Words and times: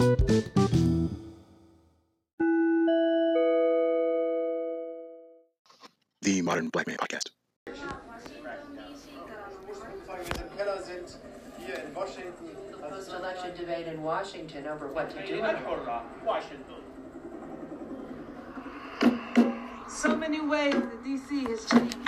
The 0.00 0.06
Modern 6.40 6.70
Black 6.70 6.86
Man 6.86 6.96
Podcast. 6.96 7.28
Post-election 12.80 13.54
debate 13.58 13.88
in 13.88 14.02
Washington 14.02 14.66
over 14.68 14.88
what 14.88 15.10
to 15.10 15.16
do. 15.26 15.44
So 19.86 20.16
many 20.16 20.40
ways 20.40 20.72
that 20.72 21.04
DC 21.04 21.46
has 21.46 21.66
changed, 21.66 21.98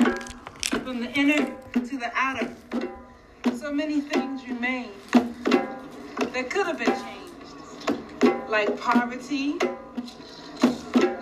from 0.83 1.01
the 1.01 1.13
inner 1.13 1.55
to 1.75 1.99
the 1.99 2.11
outer. 2.15 2.57
So 3.55 3.71
many 3.71 4.01
things 4.01 4.49
remain 4.49 4.89
that 5.13 6.49
could 6.49 6.67
have 6.67 6.79
been 6.79 6.87
changed, 6.87 7.12
like 8.53 8.79
poverty, 8.79 9.55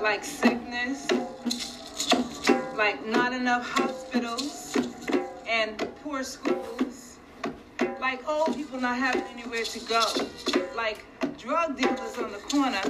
like 0.03 0.25
sickness, 0.25 1.07
like 2.75 3.07
not 3.07 3.33
enough 3.33 3.65
hospitals 3.71 4.77
and 5.49 5.79
poor 6.03 6.25
schools, 6.25 7.19
like 8.01 8.29
old 8.29 8.57
people 8.57 8.81
not 8.81 8.99
having 8.99 9.23
anywhere 9.33 9.63
to 9.63 9.79
go, 9.87 10.05
like 10.75 11.05
drug 11.39 11.79
dealers 11.79 12.19
on 12.19 12.33
the 12.33 12.39
corner, 12.51 12.83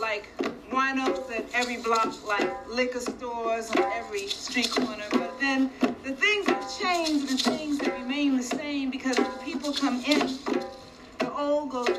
like 0.00 0.26
winos 0.72 1.30
at 1.30 1.44
every 1.54 1.76
block, 1.76 2.12
like 2.26 2.68
liquor 2.68 2.98
stores 2.98 3.70
on 3.70 3.84
every 3.92 4.26
street 4.26 4.68
corner. 4.68 5.04
But 5.12 5.38
then 5.38 5.70
the 6.02 6.10
things 6.10 6.48
have 6.48 6.80
changed 6.80 7.28
the 7.28 7.50
things 7.50 7.78
that 7.78 7.92
remain 7.92 8.36
the 8.36 8.42
same 8.42 8.90
because 8.90 9.16
when 9.16 9.30
people 9.44 9.72
come 9.72 10.02
in, 10.04 10.18
the 10.18 10.55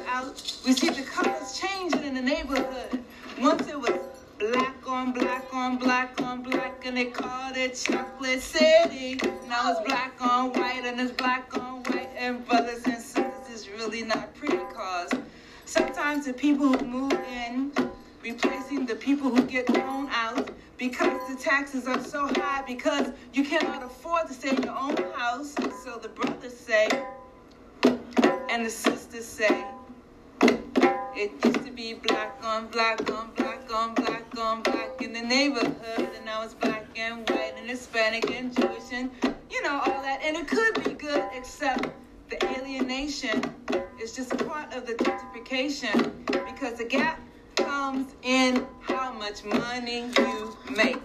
out. 0.07 0.59
We 0.65 0.73
see 0.73 0.89
the 0.89 1.03
colors 1.03 1.59
changing 1.59 2.03
in 2.03 2.15
the 2.15 2.21
neighborhood. 2.21 3.03
Once 3.39 3.67
it 3.67 3.79
was 3.79 3.99
black 4.39 4.75
on 4.87 5.11
black 5.13 5.53
on 5.53 5.77
black 5.77 6.21
on 6.21 6.41
black, 6.41 6.85
and 6.85 6.97
they 6.97 7.05
called 7.05 7.57
it 7.57 7.75
Chocolate 7.75 8.41
City. 8.41 9.19
Now 9.47 9.71
it's 9.71 9.81
black 9.87 10.13
on 10.21 10.53
white, 10.53 10.83
and 10.85 10.99
it's 10.99 11.11
black 11.11 11.55
on 11.57 11.83
white, 11.83 12.09
and 12.17 12.45
brothers 12.47 12.83
and 12.85 12.97
sisters 12.97 13.49
is 13.53 13.69
really 13.69 14.03
not 14.03 14.33
pretty 14.35 14.57
cause 14.73 15.11
sometimes 15.65 16.25
the 16.25 16.33
people 16.33 16.67
who 16.67 16.85
move 16.85 17.13
in 17.29 17.71
replacing 18.23 18.85
the 18.85 18.95
people 18.95 19.29
who 19.29 19.41
get 19.43 19.67
thrown 19.67 20.07
out 20.11 20.49
because 20.77 21.19
the 21.29 21.35
taxes 21.35 21.87
are 21.87 21.99
so 21.99 22.27
high 22.37 22.63
because 22.65 23.09
you 23.33 23.43
cannot 23.43 23.83
afford 23.83 24.27
to 24.27 24.33
stay 24.33 24.49
in 24.49 24.63
your 24.63 24.77
own 24.77 24.95
house 25.13 25.55
so 25.83 25.97
the 26.01 26.09
brothers 26.09 26.55
say 26.55 26.87
and 28.49 28.65
the 28.65 28.69
sisters 28.69 29.06
black 32.77 33.11
on 33.11 33.31
black 33.35 33.73
on 33.73 33.95
black 33.95 34.37
on 34.37 34.61
black 34.61 35.01
in 35.01 35.11
the 35.11 35.21
neighborhood, 35.21 36.09
and 36.15 36.29
I 36.29 36.43
was 36.43 36.53
black 36.53 36.85
and 36.95 37.27
white 37.27 37.53
and 37.57 37.67
Hispanic 37.67 38.29
and 38.29 38.55
Jewish 38.55 38.91
and 38.91 39.09
you 39.49 39.63
know 39.63 39.81
all 39.83 40.03
that. 40.03 40.19
And 40.23 40.37
it 40.37 40.47
could 40.47 40.83
be 40.83 40.93
good, 40.93 41.23
except 41.33 41.87
the 42.29 42.37
alienation 42.45 43.41
is 43.99 44.15
just 44.15 44.37
part 44.47 44.75
of 44.75 44.85
the 44.85 44.93
gentrification 44.93 46.23
because 46.45 46.77
the 46.77 46.85
gap 46.85 47.19
comes 47.55 48.13
in 48.21 48.63
how 48.81 49.11
much 49.11 49.43
money 49.43 50.11
you 50.15 50.55
make. 50.69 50.99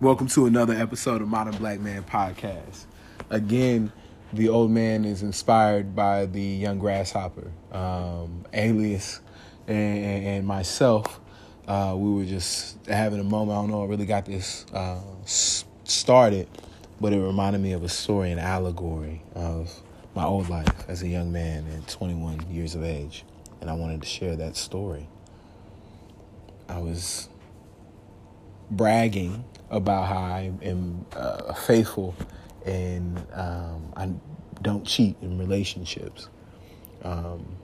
Welcome 0.00 0.28
to 0.28 0.46
another 0.46 0.74
episode 0.74 1.22
of 1.22 1.26
Modern 1.26 1.56
Black 1.56 1.80
Man 1.80 2.04
Podcast. 2.04 2.86
Again, 3.30 3.90
the 4.32 4.48
old 4.48 4.70
man 4.70 5.04
is 5.04 5.24
inspired 5.24 5.96
by 5.96 6.26
the 6.26 6.40
young 6.40 6.78
grasshopper, 6.78 7.50
um, 7.72 8.46
alias, 8.52 9.20
and, 9.66 10.24
and 10.24 10.46
myself. 10.46 11.18
Uh, 11.66 11.96
we 11.98 12.12
were 12.12 12.24
just 12.24 12.78
having 12.86 13.18
a 13.18 13.24
moment. 13.24 13.58
I 13.58 13.62
don't 13.62 13.70
know. 13.72 13.82
I 13.82 13.86
really 13.86 14.06
got 14.06 14.24
this 14.24 14.66
uh, 14.72 15.00
started, 15.24 16.46
but 17.00 17.12
it 17.12 17.20
reminded 17.20 17.60
me 17.60 17.72
of 17.72 17.82
a 17.82 17.88
story, 17.88 18.30
an 18.30 18.38
allegory 18.38 19.24
of 19.34 19.82
my 20.14 20.24
old 20.24 20.48
life 20.48 20.88
as 20.88 21.02
a 21.02 21.08
young 21.08 21.32
man 21.32 21.66
at 21.76 21.88
21 21.88 22.48
years 22.48 22.76
of 22.76 22.84
age, 22.84 23.24
and 23.60 23.68
I 23.68 23.72
wanted 23.72 24.02
to 24.02 24.06
share 24.06 24.36
that 24.36 24.54
story. 24.54 25.08
I 26.68 26.78
was 26.78 27.28
bragging 28.70 29.44
about 29.70 30.08
how 30.08 30.18
I 30.18 30.52
am 30.62 31.06
uh, 31.14 31.52
faithful 31.54 32.14
and 32.64 33.18
um, 33.32 33.92
I 33.96 34.10
don't 34.62 34.86
cheat 34.86 35.16
in 35.22 35.38
relationships. 35.38 36.28
Um, 37.02 37.56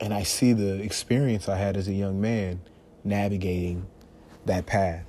and 0.00 0.14
I 0.14 0.22
see 0.22 0.52
the 0.52 0.82
experience 0.82 1.48
I 1.48 1.56
had 1.56 1.76
as 1.76 1.88
a 1.88 1.92
young 1.92 2.20
man 2.20 2.60
navigating 3.04 3.86
that 4.46 4.66
path. 4.66 5.04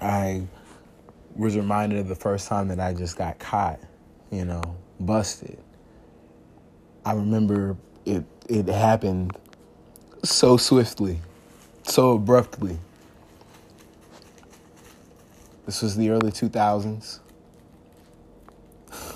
I 0.00 0.46
was 1.36 1.56
reminded 1.56 1.98
of 1.98 2.08
the 2.08 2.14
first 2.14 2.48
time 2.48 2.68
that 2.68 2.80
I 2.80 2.94
just 2.94 3.16
got 3.16 3.38
caught, 3.38 3.80
you 4.30 4.44
know, 4.44 4.62
busted. 4.98 5.58
I 7.04 7.12
remember 7.12 7.76
it 8.04 8.24
it 8.48 8.66
happened 8.68 9.36
so 10.24 10.56
swiftly, 10.56 11.20
so 11.82 12.12
abruptly. 12.12 12.78
This 15.70 15.82
was 15.82 15.96
the 15.96 16.10
early 16.10 16.32
2000s. 16.32 17.20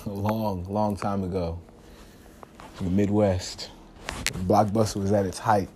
A 0.05 0.09
long, 0.09 0.63
long 0.69 0.95
time 0.95 1.25
ago. 1.25 1.59
In 2.79 2.85
the 2.85 2.91
Midwest. 2.91 3.71
Blockbuster 4.47 5.01
was 5.01 5.11
at 5.11 5.25
its 5.25 5.37
height. 5.37 5.67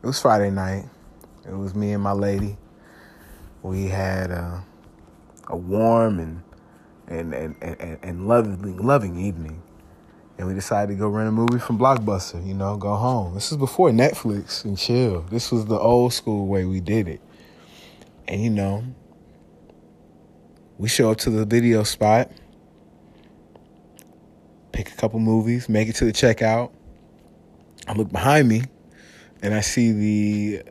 It 0.00 0.06
was 0.06 0.20
Friday 0.20 0.50
night. 0.50 0.84
It 1.44 1.56
was 1.56 1.74
me 1.74 1.90
and 1.90 2.00
my 2.00 2.12
lady. 2.12 2.56
We 3.64 3.88
had 3.88 4.30
uh, 4.30 4.60
a 5.48 5.56
warm 5.56 6.20
and 6.20 6.40
and, 7.08 7.34
and, 7.34 7.56
and, 7.60 7.98
and 8.00 8.28
loving, 8.28 8.76
loving 8.76 9.18
evening. 9.18 9.60
And 10.38 10.46
we 10.46 10.54
decided 10.54 10.92
to 10.92 10.98
go 11.00 11.08
rent 11.08 11.28
a 11.28 11.32
movie 11.32 11.58
from 11.58 11.80
Blockbuster, 11.80 12.46
you 12.46 12.54
know, 12.54 12.76
go 12.76 12.94
home. 12.94 13.34
This 13.34 13.50
was 13.50 13.58
before 13.58 13.90
Netflix 13.90 14.64
and 14.64 14.78
chill. 14.78 15.22
This 15.22 15.50
was 15.50 15.66
the 15.66 15.80
old 15.80 16.12
school 16.12 16.46
way 16.46 16.64
we 16.64 16.78
did 16.78 17.08
it. 17.08 17.20
And 18.28 18.40
you 18.40 18.48
know, 18.48 18.84
we 20.78 20.88
show 20.88 21.10
up 21.10 21.18
to 21.18 21.30
the 21.30 21.44
video 21.44 21.82
spot, 21.82 22.30
pick 24.72 24.90
a 24.90 24.94
couple 24.96 25.20
movies, 25.20 25.68
make 25.68 25.88
it 25.88 25.96
to 25.96 26.04
the 26.04 26.12
checkout. 26.12 26.72
I 27.86 27.92
look 27.92 28.10
behind 28.10 28.48
me 28.48 28.62
and 29.42 29.54
I 29.54 29.60
see 29.60 29.92
the 29.92 30.62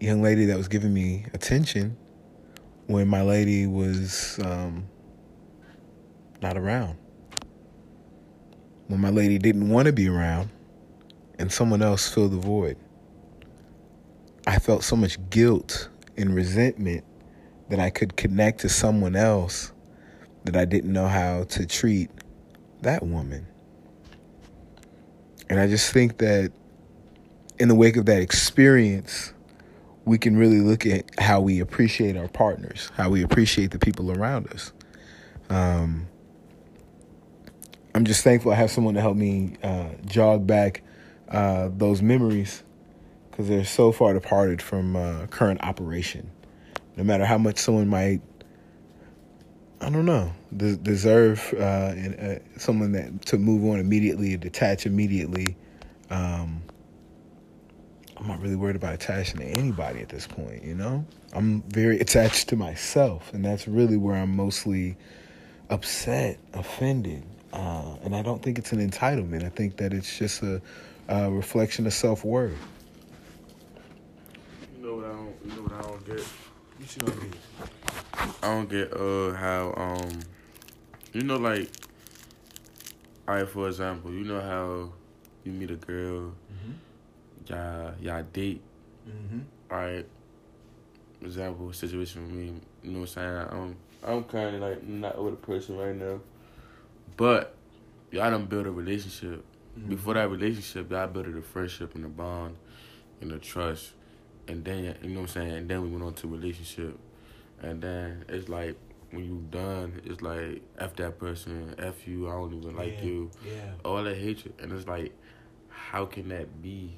young 0.00 0.22
lady 0.22 0.46
that 0.46 0.56
was 0.56 0.68
giving 0.68 0.92
me 0.92 1.26
attention 1.34 1.96
when 2.86 3.08
my 3.08 3.22
lady 3.22 3.66
was 3.66 4.38
um, 4.44 4.86
not 6.40 6.56
around. 6.56 6.96
When 8.88 9.00
my 9.00 9.10
lady 9.10 9.38
didn't 9.38 9.68
want 9.68 9.86
to 9.86 9.92
be 9.92 10.08
around 10.08 10.50
and 11.38 11.52
someone 11.52 11.82
else 11.82 12.08
filled 12.08 12.32
the 12.32 12.38
void. 12.38 12.76
I 14.46 14.58
felt 14.58 14.82
so 14.82 14.96
much 14.96 15.18
guilt 15.30 15.88
and 16.16 16.34
resentment 16.34 17.04
that 17.72 17.80
I 17.80 17.88
could 17.88 18.18
connect 18.18 18.60
to 18.60 18.68
someone 18.68 19.16
else 19.16 19.72
that 20.44 20.54
I 20.58 20.66
didn't 20.66 20.92
know 20.92 21.08
how 21.08 21.44
to 21.44 21.64
treat 21.64 22.10
that 22.82 23.02
woman. 23.02 23.46
And 25.48 25.58
I 25.58 25.66
just 25.68 25.90
think 25.90 26.18
that 26.18 26.52
in 27.58 27.68
the 27.68 27.74
wake 27.74 27.96
of 27.96 28.04
that 28.04 28.20
experience, 28.20 29.32
we 30.04 30.18
can 30.18 30.36
really 30.36 30.60
look 30.60 30.84
at 30.84 31.18
how 31.18 31.40
we 31.40 31.60
appreciate 31.60 32.14
our 32.14 32.28
partners, 32.28 32.90
how 32.94 33.08
we 33.08 33.22
appreciate 33.22 33.70
the 33.70 33.78
people 33.78 34.12
around 34.12 34.52
us. 34.52 34.74
Um, 35.48 36.08
I'm 37.94 38.04
just 38.04 38.22
thankful 38.22 38.52
I 38.52 38.56
have 38.56 38.70
someone 38.70 38.92
to 38.96 39.00
help 39.00 39.16
me 39.16 39.56
uh, 39.62 39.88
jog 40.04 40.46
back 40.46 40.82
uh, 41.30 41.70
those 41.74 42.02
memories 42.02 42.64
because 43.30 43.48
they're 43.48 43.64
so 43.64 43.92
far 43.92 44.12
departed 44.12 44.60
from 44.60 44.94
uh, 44.94 45.26
current 45.28 45.64
operation. 45.64 46.30
No 46.96 47.04
matter 47.04 47.24
how 47.24 47.38
much 47.38 47.58
someone 47.58 47.88
might, 47.88 48.20
I 49.80 49.90
don't 49.90 50.04
know, 50.04 50.32
des- 50.56 50.76
deserve 50.76 51.54
uh, 51.56 51.62
uh, 51.62 52.38
someone 52.58 52.92
that 52.92 53.26
to 53.26 53.38
move 53.38 53.64
on 53.64 53.80
immediately, 53.80 54.36
detach 54.36 54.86
immediately. 54.86 55.56
Um, 56.10 56.62
I'm 58.16 58.28
not 58.28 58.40
really 58.40 58.56
worried 58.56 58.76
about 58.76 58.94
attaching 58.94 59.38
to 59.38 59.44
anybody 59.44 60.00
at 60.00 60.08
this 60.08 60.26
point. 60.26 60.62
You 60.62 60.74
know, 60.74 61.04
I'm 61.32 61.62
very 61.62 61.98
attached 61.98 62.48
to 62.50 62.56
myself, 62.56 63.32
and 63.34 63.44
that's 63.44 63.66
really 63.66 63.96
where 63.96 64.14
I'm 64.14 64.36
mostly 64.36 64.96
upset, 65.70 66.38
offended, 66.52 67.24
uh, 67.52 67.96
and 68.04 68.14
I 68.14 68.22
don't 68.22 68.42
think 68.42 68.58
it's 68.58 68.72
an 68.72 68.88
entitlement. 68.88 69.44
I 69.44 69.48
think 69.48 69.78
that 69.78 69.92
it's 69.92 70.18
just 70.18 70.42
a, 70.42 70.60
a 71.08 71.30
reflection 71.30 71.86
of 71.86 71.94
self 71.94 72.24
worth. 72.24 72.56
You 74.76 74.86
know 74.86 74.96
what 74.96 75.04
I 75.06 75.08
don't. 75.08 75.34
You 75.44 75.50
know 75.56 75.62
what 75.62 75.72
I 75.72 75.82
don't 75.88 76.06
get. 76.06 76.24
You 76.82 76.88
these. 76.88 77.32
I 78.42 78.48
don't 78.48 78.68
get 78.68 78.92
uh 78.92 79.32
how 79.34 79.72
um 79.76 80.20
you 81.12 81.22
know 81.22 81.36
like 81.36 81.70
alright 83.28 83.48
for 83.48 83.68
example 83.68 84.12
you 84.12 84.24
know 84.24 84.40
how 84.40 84.92
you 85.44 85.52
meet 85.52 85.70
a 85.70 85.76
girl 85.76 86.34
y'all 87.46 87.94
y'all 88.00 88.24
date? 88.32 88.62
Mm-hmm. 89.08 89.40
alright 89.70 90.06
example 91.22 91.72
situation 91.72 92.22
with 92.22 92.32
me 92.32 92.54
you 92.82 92.90
know 92.90 93.00
what 93.00 93.16
I'm 93.16 93.46
saying? 93.46 93.48
I'm 93.52 93.76
I'm 94.04 94.24
kind 94.24 94.56
of 94.56 94.62
like 94.62 94.82
not 94.82 95.22
with 95.22 95.34
a 95.34 95.36
person 95.36 95.76
right 95.78 95.94
now 95.94 96.18
but 97.16 97.54
y'all 98.10 98.28
done 98.30 98.46
build 98.46 98.66
a 98.66 98.72
relationship. 98.72 99.44
Before 99.88 100.14
that 100.14 100.28
relationship 100.28 100.90
y'all 100.90 101.06
built 101.06 101.28
a 101.28 101.42
friendship 101.42 101.94
and 101.94 102.04
a 102.06 102.08
bond 102.08 102.56
and 103.20 103.30
a 103.30 103.38
trust 103.38 103.92
and 104.48 104.64
then 104.64 104.96
you 105.02 105.10
know 105.10 105.20
what 105.20 105.28
I'm 105.36 105.42
saying 105.42 105.52
and 105.52 105.68
then 105.68 105.82
we 105.82 105.88
went 105.88 106.02
on 106.04 106.14
to 106.14 106.26
relationship 106.28 106.98
and 107.62 107.80
then 107.80 108.24
it's 108.28 108.48
like 108.48 108.76
when 109.12 109.24
you 109.24 109.44
done, 109.50 110.00
it's 110.04 110.22
like 110.22 110.62
f 110.78 110.96
that 110.96 111.18
person, 111.18 111.74
f 111.78 112.08
you, 112.08 112.28
I 112.28 112.32
don't 112.32 112.54
even 112.54 112.74
like 112.76 112.94
Yeah. 112.98 113.04
you, 113.04 113.30
Yeah. 113.44 113.72
all 113.84 114.02
that 114.02 114.16
hatred, 114.16 114.54
and 114.58 114.72
it's 114.72 114.88
like, 114.88 115.12
how 115.68 116.06
can 116.06 116.28
that 116.30 116.62
be 116.62 116.96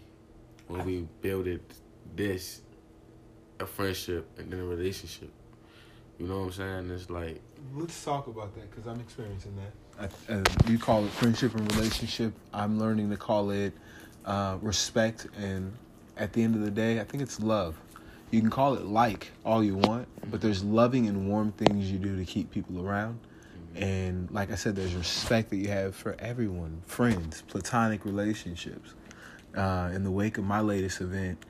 when 0.69 0.85
we 0.87 1.09
builded 1.21 1.61
this 2.15 2.63
a 3.59 3.67
friendship 3.67 4.27
and 4.39 4.51
then 4.53 4.61
a 4.61 4.65
relationship? 4.65 5.31
You 6.19 6.29
know 6.29 6.39
what 6.41 6.45
I'm 6.47 6.53
saying? 6.53 6.91
It's 6.91 7.11
like 7.11 7.41
Let's 7.75 8.05
talk 8.05 8.29
about 8.29 8.55
that 8.55 8.71
because 8.71 8.87
I'm 8.87 9.01
experiencing 9.01 9.57
that. 9.99 10.13
Uh, 10.29 10.43
you 10.69 10.79
call 10.79 11.05
it 11.05 11.11
friendship 11.13 11.55
and 11.57 11.75
relationship. 11.75 12.33
I'm 12.53 12.79
learning 12.79 13.11
to 13.11 13.17
call 13.17 13.51
it 13.51 13.73
uh, 14.25 14.59
respect, 14.63 15.27
and 15.37 15.75
at 16.17 16.33
the 16.33 16.43
end 16.43 16.55
of 16.55 16.63
the 16.63 16.71
day, 16.71 17.01
I 17.01 17.05
think 17.05 17.23
it's 17.23 17.41
love. 17.41 17.77
You 18.31 18.41
can 18.41 18.51
call 18.51 18.75
it 18.75 18.85
like 18.85 19.31
all 19.45 19.63
you 19.63 19.77
want, 19.77 20.09
but 20.31 20.41
there's 20.41 20.65
loving 20.65 21.07
and 21.07 21.29
warm 21.29 21.53
things 21.53 21.91
you 21.91 21.99
do 21.99 22.17
to 22.17 22.25
keep 22.25 22.51
people 22.51 22.85
around. 22.87 23.21
And 23.75 24.31
like 24.31 24.51
I 24.53 24.55
said, 24.55 24.77
there's 24.77 24.95
respect 24.95 25.51
that 25.51 25.57
you 25.57 25.69
have 25.69 25.97
for 25.97 26.17
everyone, 26.19 26.83
friends, 26.87 27.43
platonic 27.43 28.05
relationships. 28.05 28.95
Uh, 29.57 29.91
in 29.93 30.03
the 30.03 30.11
wake 30.11 30.39
of 30.39 30.45
my 30.45 30.61
latest 30.61 31.01
event, 31.01 31.45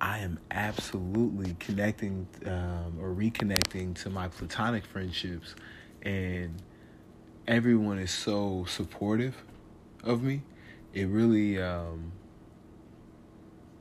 I 0.00 0.18
am 0.18 0.38
absolutely 0.50 1.56
connecting 1.58 2.26
um, 2.46 2.98
or 3.00 3.10
reconnecting 3.10 3.94
to 4.02 4.10
my 4.10 4.28
platonic 4.28 4.84
friendships, 4.84 5.54
and 6.02 6.62
everyone 7.48 7.98
is 7.98 8.12
so 8.12 8.64
supportive 8.68 9.36
of 10.04 10.22
me. 10.22 10.42
It 10.94 11.06
really, 11.08 11.60
um, 11.60 12.12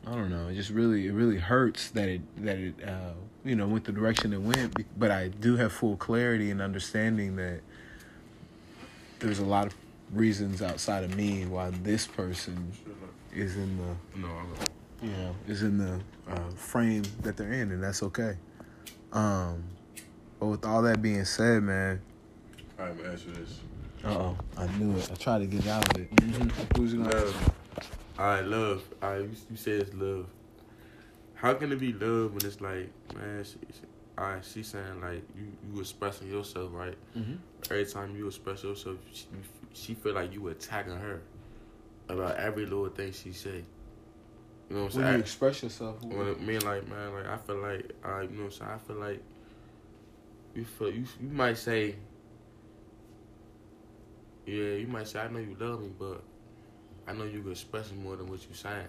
I 0.07 0.15
don't 0.15 0.29
know, 0.29 0.47
it 0.47 0.55
just 0.55 0.69
really, 0.69 1.07
it 1.07 1.11
really 1.11 1.37
hurts 1.37 1.89
that 1.89 2.07
it 2.07 2.21
that 2.45 2.57
it 2.57 2.75
uh, 2.87 3.11
you 3.43 3.55
know 3.55 3.67
went 3.67 3.83
the 3.83 3.91
direction 3.91 4.31
it 4.31 4.41
went. 4.41 4.73
But 4.97 5.11
I 5.11 5.27
do 5.27 5.57
have 5.57 5.73
full 5.73 5.97
clarity 5.97 6.49
and 6.49 6.61
understanding 6.61 7.35
that 7.35 7.59
there's 9.19 9.39
a 9.39 9.45
lot 9.45 9.67
of 9.67 9.75
reasons 10.13 10.61
outside 10.61 11.03
of 11.03 11.15
me 11.17 11.45
why 11.45 11.71
this 11.83 12.07
person 12.07 12.71
is 13.33 13.57
in 13.57 13.77
the 13.77 14.19
no, 14.19 14.29
you 15.01 15.09
know, 15.11 15.35
is 15.47 15.63
in 15.63 15.77
the 15.77 15.99
uh, 16.31 16.49
frame 16.55 17.03
that 17.23 17.35
they're 17.35 17.51
in, 17.51 17.71
and 17.71 17.83
that's 17.83 18.01
okay. 18.03 18.37
Um, 19.11 19.61
but 20.39 20.47
with 20.47 20.65
all 20.65 20.81
that 20.83 21.01
being 21.01 21.25
said, 21.25 21.63
man, 21.63 21.99
I'm 22.79 22.95
gonna 22.95 23.09
answer 23.09 23.31
this. 23.31 23.59
uh 24.05 24.09
oh, 24.09 24.37
I 24.55 24.67
knew 24.77 24.95
it. 24.97 25.09
I 25.11 25.15
tried 25.15 25.39
to 25.39 25.47
get 25.47 25.67
out 25.67 25.93
of 25.93 26.01
it. 26.01 26.09
Who's 26.77 26.93
gonna? 26.93 27.33
Love. 28.17 28.25
Alright, 28.25 28.45
love. 28.45 28.83
Alright, 29.03 29.21
you, 29.21 29.31
you 29.51 29.57
say 29.57 29.71
it's 29.71 29.93
love. 29.93 30.25
How 31.35 31.53
can 31.53 31.71
it 31.71 31.79
be 31.79 31.93
love 31.93 32.33
when 32.33 32.45
it's 32.45 32.59
like, 32.61 32.89
man, 33.15 33.43
she, 33.43 33.57
she, 33.71 33.81
alright, 34.17 34.43
she's 34.43 34.67
saying 34.67 35.01
like 35.01 35.23
you 35.37 35.51
you 35.73 35.79
expressing 35.79 36.27
yourself, 36.31 36.71
right? 36.73 36.95
Mhm. 37.15 37.37
Every 37.69 37.85
time 37.85 38.15
you 38.15 38.27
express 38.27 38.63
yourself, 38.63 38.97
she, 39.13 39.25
she 39.73 39.93
feel 39.93 40.13
like 40.15 40.33
you 40.33 40.47
attacking 40.47 40.95
her 40.97 41.21
about 42.09 42.37
every 42.37 42.65
little 42.65 42.89
thing 42.89 43.11
she 43.11 43.33
say. 43.33 43.63
You 44.69 44.75
know 44.75 44.83
what 44.83 44.85
I'm 44.85 44.91
saying? 44.91 45.05
When 45.05 45.13
you 45.13 45.19
express 45.19 45.63
yourself, 45.63 46.01
When 46.03 46.27
it, 46.27 46.41
me 46.41 46.57
like 46.59 46.87
man, 46.89 47.13
like 47.13 47.27
I 47.27 47.37
feel 47.37 47.57
like, 47.57 47.91
uh, 48.03 48.21
you 48.21 48.29
know 48.29 48.43
what 48.45 48.45
I'm 48.45 48.51
saying? 48.51 48.71
I 48.71 48.77
feel 48.79 48.95
like 48.95 49.23
you 50.55 50.65
feel 50.65 50.89
you 50.91 51.05
you 51.21 51.29
might 51.29 51.57
say, 51.57 51.95
yeah, 54.45 54.73
you 54.73 54.87
might 54.87 55.07
say 55.07 55.19
I 55.19 55.27
know 55.27 55.39
you 55.39 55.55
love 55.59 55.81
me, 55.81 55.91
but 55.99 56.23
I 57.07 57.13
know 57.13 57.23
you 57.23 57.41
can 57.41 57.51
express 57.51 57.87
it 57.91 57.97
more 57.97 58.15
than 58.15 58.27
what 58.27 58.41
you 58.47 58.53
saying, 58.53 58.85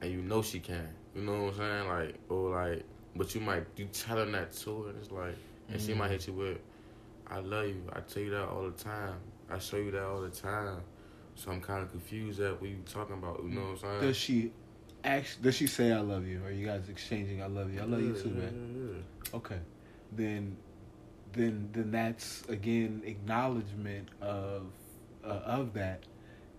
and 0.00 0.10
you 0.12 0.18
know 0.22 0.42
she 0.42 0.60
can. 0.60 0.88
You 1.14 1.22
know 1.22 1.44
what 1.44 1.54
I'm 1.54 1.58
saying? 1.58 1.88
Like 1.88 2.14
or 2.28 2.50
like, 2.50 2.84
but 3.16 3.34
you 3.34 3.40
might 3.40 3.64
you 3.76 3.86
tell 3.86 4.18
her 4.18 4.24
that 4.26 4.52
to 4.52 4.82
her, 4.82 4.88
and 4.90 4.98
it's 4.98 5.10
like, 5.10 5.36
and 5.70 5.80
she 5.80 5.94
might 5.94 6.10
hit 6.10 6.26
you 6.26 6.34
with, 6.34 6.58
I 7.26 7.38
love 7.40 7.66
you. 7.66 7.82
I 7.92 8.00
tell 8.00 8.22
you 8.22 8.30
that 8.30 8.48
all 8.48 8.64
the 8.64 8.72
time. 8.84 9.14
I 9.50 9.58
show 9.58 9.76
you 9.78 9.90
that 9.92 10.02
all 10.04 10.20
the 10.20 10.28
time. 10.30 10.80
So 11.34 11.50
I'm 11.52 11.60
kind 11.60 11.82
of 11.82 11.90
confused 11.90 12.40
at 12.40 12.60
what 12.60 12.68
you 12.68 12.78
talking 12.90 13.14
about. 13.16 13.40
You 13.42 13.50
know 13.50 13.60
what 13.62 13.70
I'm 13.70 13.78
saying? 13.78 14.00
does 14.02 14.16
she? 14.16 14.52
actually 15.04 15.42
does 15.44 15.54
she 15.54 15.66
say 15.68 15.92
I 15.92 16.00
love 16.00 16.26
you? 16.26 16.42
Are 16.44 16.50
you 16.50 16.66
guys 16.66 16.88
exchanging 16.88 17.42
I 17.42 17.46
love 17.46 17.72
you? 17.72 17.80
I 17.80 17.84
love 17.84 18.00
you 18.02 18.14
Yeah, 18.14 18.22
too, 18.22 18.28
yeah, 18.30 18.34
man. 18.40 19.02
yeah. 19.32 19.36
Okay, 19.36 19.58
then, 20.12 20.56
then 21.32 21.68
then 21.72 21.90
that's 21.92 22.42
again 22.48 23.02
acknowledgement 23.06 24.08
of 24.20 24.66
uh, 25.24 25.28
of 25.28 25.72
that. 25.74 26.02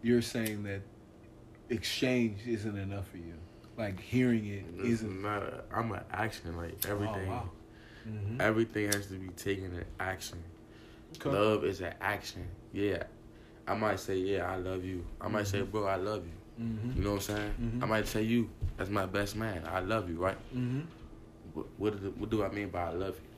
You're 0.02 0.22
saying 0.22 0.64
that 0.64 0.82
exchange 1.70 2.40
isn't 2.48 2.78
enough 2.78 3.08
for 3.10 3.18
you. 3.18 3.34
Like 3.78 4.00
hearing 4.00 4.46
it 4.48 4.66
isn't. 4.86 5.22
not. 5.22 5.44
A, 5.44 5.64
I'm 5.74 5.92
an 5.92 6.02
action. 6.12 6.56
Like 6.58 6.74
everything. 6.88 7.28
Oh, 7.30 7.32
wow. 7.32 7.50
Mhm. 8.08 8.42
Everything 8.42 8.86
has 8.88 9.08
to 9.08 9.14
be 9.14 9.30
taken 9.30 9.66
in 9.66 9.86
action. 10.00 10.40
Okay. 11.18 11.30
Love 11.30 11.64
is 11.64 11.82
an 11.82 11.94
action. 12.02 12.46
Yeah. 12.74 13.04
I 13.68 13.76
might 13.76 14.00
say, 14.00 14.18
yeah, 14.18 14.52
I 14.52 14.56
love 14.56 14.84
you. 14.84 15.06
I 15.22 15.28
might 15.28 15.48
say, 15.48 15.62
bro, 15.62 15.86
I 15.86 15.96
love 15.96 16.24
you. 16.26 16.64
Mhm. 16.66 16.96
You 16.98 17.02
know 17.04 17.10
what 17.12 17.30
I'm 17.30 17.36
saying? 17.36 17.54
Mhm. 17.62 17.84
I 17.84 17.86
might 17.86 18.06
tell 18.06 18.22
you, 18.22 18.50
that's 18.78 18.90
my 18.90 19.06
best 19.06 19.36
man. 19.36 19.64
I 19.66 19.80
love 19.80 20.10
you, 20.10 20.18
right? 20.18 20.38
Mhm. 20.56 20.86
What, 21.54 21.66
what, 21.78 22.02
do, 22.02 22.14
what 22.18 22.30
do 22.30 22.44
I 22.44 22.50
mean 22.50 22.70
by 22.70 22.84
I 22.90 22.94
love 22.94 23.16
you? 23.16 23.29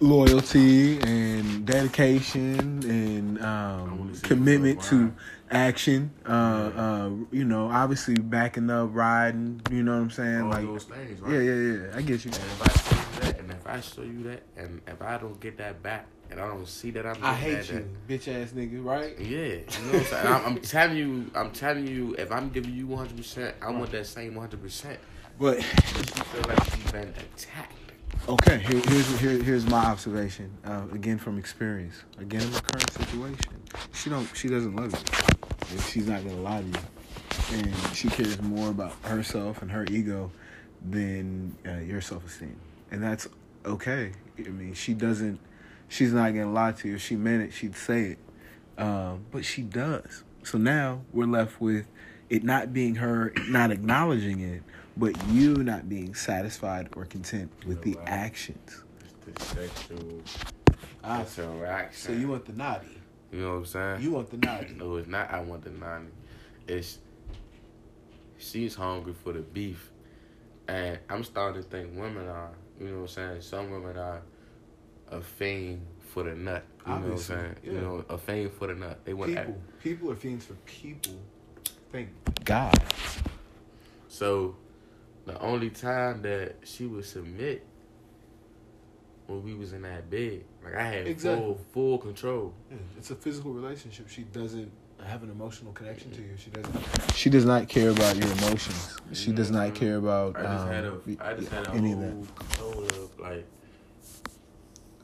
Loyalty 0.00 1.00
and 1.00 1.66
dedication 1.66 2.80
and 2.84 3.42
um, 3.42 4.14
commitment 4.22 4.82
to 4.82 5.12
action. 5.50 6.10
Uh, 6.26 6.30
uh, 6.30 7.10
you 7.30 7.44
know, 7.44 7.68
obviously 7.68 8.14
backing 8.14 8.70
up, 8.70 8.90
riding. 8.92 9.60
You 9.70 9.82
know 9.82 9.92
what 9.92 10.02
I'm 10.02 10.10
saying? 10.10 10.42
All 10.42 10.50
like, 10.50 10.66
those 10.66 10.84
things, 10.84 11.20
right? 11.20 11.32
yeah, 11.32 11.40
yeah, 11.40 11.54
yeah. 11.54 11.96
I 11.96 12.02
get 12.02 12.24
you. 12.24 12.30
And 12.30 12.42
if 12.42 12.62
I 12.62 12.70
show 12.70 12.96
you 12.96 13.20
that, 13.20 13.40
and 13.40 13.50
if 13.50 13.66
I 13.66 13.80
show 13.80 14.02
you 14.02 14.22
that, 14.24 14.42
and 14.56 14.80
if 14.86 15.02
I 15.02 15.18
don't 15.18 15.40
get 15.40 15.58
that 15.58 15.82
back, 15.82 16.06
and 16.30 16.40
I 16.40 16.46
don't 16.46 16.68
see 16.68 16.90
that 16.92 17.06
I'm 17.06 17.16
I 17.22 17.34
hate 17.34 17.66
that, 17.66 17.72
you, 17.72 17.88
bitch 18.08 18.28
ass 18.28 18.50
nigga. 18.50 18.84
Right? 18.84 19.18
Yeah, 19.18 19.38
you 19.38 19.56
know 19.56 19.92
what 19.92 19.94
I'm 19.94 20.04
saying. 20.04 20.26
I'm, 20.26 20.44
I'm 20.44 20.60
telling 20.60 20.96
you, 20.96 21.30
I'm 21.34 21.50
telling 21.50 21.86
you, 21.86 22.14
if 22.18 22.30
I'm 22.30 22.50
giving 22.50 22.74
you 22.74 22.86
100, 22.86 23.16
percent 23.16 23.56
I 23.62 23.70
want 23.70 23.90
that 23.92 24.06
same 24.06 24.34
100. 24.34 24.60
percent 24.62 24.98
But 25.38 25.56
But 25.56 26.16
you 26.16 26.24
feel 26.24 26.42
like 26.48 26.76
you've 26.76 26.92
been 26.92 27.14
attacked. 27.34 27.87
Okay, 28.28 28.58
here, 28.58 28.80
here's 28.80 29.18
here, 29.18 29.42
here's 29.42 29.66
my 29.66 29.84
observation. 29.86 30.50
Uh, 30.64 30.82
again 30.92 31.18
from 31.18 31.38
experience. 31.38 32.02
Again 32.18 32.42
in 32.42 32.52
my 32.52 32.60
current 32.60 32.92
situation, 32.92 33.62
she 33.92 34.10
don't 34.10 34.28
she 34.36 34.48
doesn't 34.48 34.76
love 34.76 34.92
you. 34.92 35.76
And 35.76 35.80
she's 35.82 36.06
not 36.06 36.24
gonna 36.24 36.40
lie 36.40 36.60
to 36.60 36.66
you, 36.66 37.58
and 37.58 37.74
she 37.94 38.08
cares 38.08 38.40
more 38.42 38.70
about 38.70 38.92
herself 39.02 39.62
and 39.62 39.70
her 39.70 39.86
ego 39.90 40.30
than 40.88 41.56
uh, 41.66 41.78
your 41.78 42.00
self 42.00 42.26
esteem, 42.26 42.56
and 42.90 43.02
that's 43.02 43.28
okay. 43.64 44.12
I 44.38 44.48
mean, 44.48 44.74
she 44.74 44.94
doesn't. 44.94 45.40
She's 45.88 46.12
not 46.12 46.34
gonna 46.34 46.52
lie 46.52 46.72
to 46.72 46.88
you. 46.88 46.94
If 46.96 47.02
she 47.02 47.16
meant 47.16 47.42
it, 47.44 47.52
she'd 47.52 47.76
say 47.76 48.12
it. 48.12 48.18
Um, 48.76 49.24
but 49.32 49.44
she 49.44 49.62
does. 49.62 50.22
So 50.44 50.58
now 50.58 51.02
we're 51.12 51.26
left 51.26 51.60
with 51.60 51.86
it 52.30 52.44
not 52.44 52.72
being 52.72 52.96
her, 52.96 53.32
not 53.48 53.70
acknowledging 53.70 54.40
it, 54.40 54.62
but 54.98 55.14
you 55.28 55.54
not 55.62 55.88
being 55.88 56.14
satisfied 56.14 56.88
or 56.96 57.04
content 57.06 57.50
with 57.66 57.82
the 57.82 57.94
Wow. 57.96 58.02
actions. 58.06 58.82
It's 59.26 59.38
the 59.38 59.44
sexual 59.44 60.22
Ah, 61.04 61.20
interaction. 61.22 61.92
so 61.94 62.12
you 62.12 62.28
want 62.28 62.44
the 62.44 62.52
naughty. 62.52 62.98
you 63.32 63.40
know 63.40 63.50
what 63.52 63.56
I'm 63.58 63.66
saying? 63.66 64.02
You 64.02 64.10
want 64.12 64.30
the 64.30 64.36
naughty. 64.38 64.74
no, 64.74 64.96
it's 64.96 65.08
not. 65.08 65.30
I 65.32 65.40
want 65.40 65.62
the 65.62 65.70
nanny. 65.70 66.08
It's 66.66 66.98
she's 68.38 68.74
hungry 68.74 69.14
for 69.24 69.32
the 69.32 69.40
beef, 69.40 69.90
and 70.66 70.98
I'm 71.08 71.24
starting 71.24 71.62
to 71.62 71.68
think 71.68 71.96
women 71.96 72.26
are. 72.28 72.50
You 72.80 72.86
know 72.88 72.94
what 72.94 73.00
I'm 73.02 73.08
saying? 73.08 73.40
Some 73.42 73.70
women 73.70 73.96
are 73.96 74.22
a 75.10 75.20
fiend 75.20 75.84
for 76.12 76.22
the 76.24 76.34
nut. 76.34 76.64
You 76.86 76.92
Obviously, 76.92 77.34
know 77.36 77.40
what 77.42 77.48
I'm 77.48 77.54
saying? 77.54 77.56
yeah. 77.64 77.72
You 77.72 77.80
know, 77.80 78.04
a 78.08 78.18
fiend 78.18 78.52
for 78.52 78.66
the 78.68 78.74
nut. 78.74 79.00
They 79.04 79.14
want 79.14 79.34
People, 79.34 79.60
people 79.82 80.10
are 80.12 80.16
fiends 80.16 80.44
for 80.46 80.54
people. 80.66 81.14
Thank 81.92 82.08
God. 82.44 82.74
So 84.08 84.56
the 85.28 85.40
only 85.40 85.70
time 85.70 86.22
that 86.22 86.56
she 86.64 86.86
would 86.86 87.04
submit 87.04 87.64
when 89.26 89.42
we 89.44 89.54
was 89.54 89.72
in 89.74 89.82
that 89.82 90.08
bed, 90.10 90.42
like 90.64 90.74
I 90.74 90.82
had 90.84 91.06
Exactly. 91.06 91.44
full 91.44 91.60
full 91.72 91.98
control. 91.98 92.54
Yeah, 92.70 92.78
it's 92.96 93.10
a 93.10 93.14
physical 93.14 93.52
relationship. 93.52 94.08
She 94.08 94.22
doesn't 94.22 94.70
have 95.04 95.22
an 95.22 95.30
emotional 95.30 95.72
connection 95.72 96.10
to 96.12 96.22
you. 96.22 96.30
She 96.38 96.50
doesn't. 96.50 97.14
She 97.14 97.28
does 97.30 97.44
not 97.44 97.68
care 97.68 97.90
about 97.90 98.16
your 98.16 98.30
emotions. 98.32 98.96
She 99.12 99.32
does 99.32 99.50
not 99.50 99.74
care 99.74 99.96
about 99.96 100.36
I 100.38 100.42
just 100.42 100.66
had 100.66 100.84
a, 100.84 100.92
um, 100.92 101.02
just 101.38 101.52
had 101.52 101.66
a 101.68 101.70
any 101.72 101.92
of 101.92 101.98
whole 101.98 102.10
that. 102.22 102.36
control 102.36 102.84
of 102.84 103.20
like. 103.20 103.46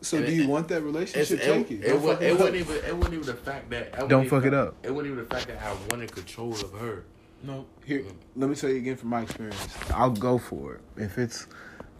So, 0.01 0.17
and 0.19 0.27
do 0.27 0.33
it- 0.33 0.37
you 0.37 0.49
want 0.49 0.69
that 0.69 0.77
It's, 0.77 0.85
relationship? 0.85 1.41
it, 1.41 1.45
Take 1.45 1.71
it. 1.71 1.85
it, 1.85 1.89
Don't 1.89 2.03
fuck 2.03 2.21
it 2.23 2.27
it 2.27 2.39
wasn't 2.39 2.57
even. 2.57 2.77
It 2.77 2.97
wasn't 2.97 3.15
even 3.15 3.27
the 3.27 3.35
fact 3.35 3.71
that. 3.71 3.83
it 3.87 3.93
wasn't 3.93 4.09
Don't 4.11 4.25
even 4.25 4.31
fuck 4.41 4.47
it 4.47 4.55
up. 4.55 4.77
It 4.83 4.91
wasn't 4.91 5.13
even 5.13 5.19
the 5.29 5.35
fact 5.35 5.47
that 5.49 5.63
I 5.63 5.75
wanted 5.91 6.13
control 6.13 6.53
of 6.53 6.73
her. 6.73 7.05
No, 7.45 7.67
here. 7.85 8.05
Let 8.37 8.49
me 8.49 8.57
tell 8.57 8.71
you 8.71 8.77
again 8.77 8.97
from 8.97 9.11
my 9.11 9.23
experience. 9.23 9.69
I'll 9.91 10.11
go 10.11 10.39
for 10.39 10.77
it. 10.77 10.81
If 10.97 11.19
it's, 11.19 11.47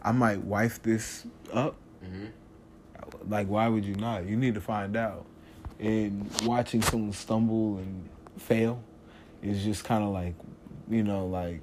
I 0.03 0.13
might 0.13 0.43
wife 0.43 0.83
this 0.83 1.27
up. 1.53 1.77
Mhm. 2.05 2.31
Like, 3.29 3.49
why 3.49 3.69
would 3.69 3.85
you 3.85 3.95
not? 3.95 4.27
You 4.27 4.37
need 4.37 4.55
to 4.55 4.61
find 4.61 4.97
out. 4.97 5.27
And 5.79 6.31
watching 6.45 6.81
someone 6.83 7.13
stumble 7.13 7.79
and 7.79 8.09
fail 8.39 8.83
is 9.43 9.63
just 9.63 9.85
kind 9.85 10.03
of 10.03 10.11
like, 10.11 10.35
you 10.89 11.03
know, 11.03 11.27
like 11.27 11.61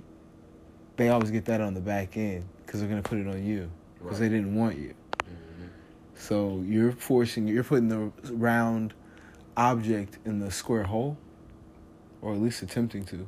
they 0.97 1.09
always 1.09 1.31
get 1.31 1.45
that 1.45 1.61
on 1.61 1.73
the 1.73 1.81
back 1.81 2.17
end 2.17 2.45
because 2.65 2.79
they're 2.81 2.89
gonna 2.89 3.01
put 3.01 3.17
it 3.17 3.27
on 3.27 3.43
you 3.43 3.71
because 3.99 4.19
they 4.19 4.29
didn't 4.29 4.53
want 4.55 4.77
you. 4.77 4.93
Mhm. 5.23 5.69
So 6.13 6.61
you're 6.65 6.91
forcing, 6.91 7.47
you're 7.47 7.63
putting 7.63 7.87
the 7.89 8.11
round 8.31 8.93
object 9.57 10.19
in 10.25 10.39
the 10.39 10.51
square 10.51 10.83
hole, 10.83 11.17
or 12.21 12.33
at 12.33 12.39
least 12.39 12.61
attempting 12.61 13.05
to. 13.05 13.27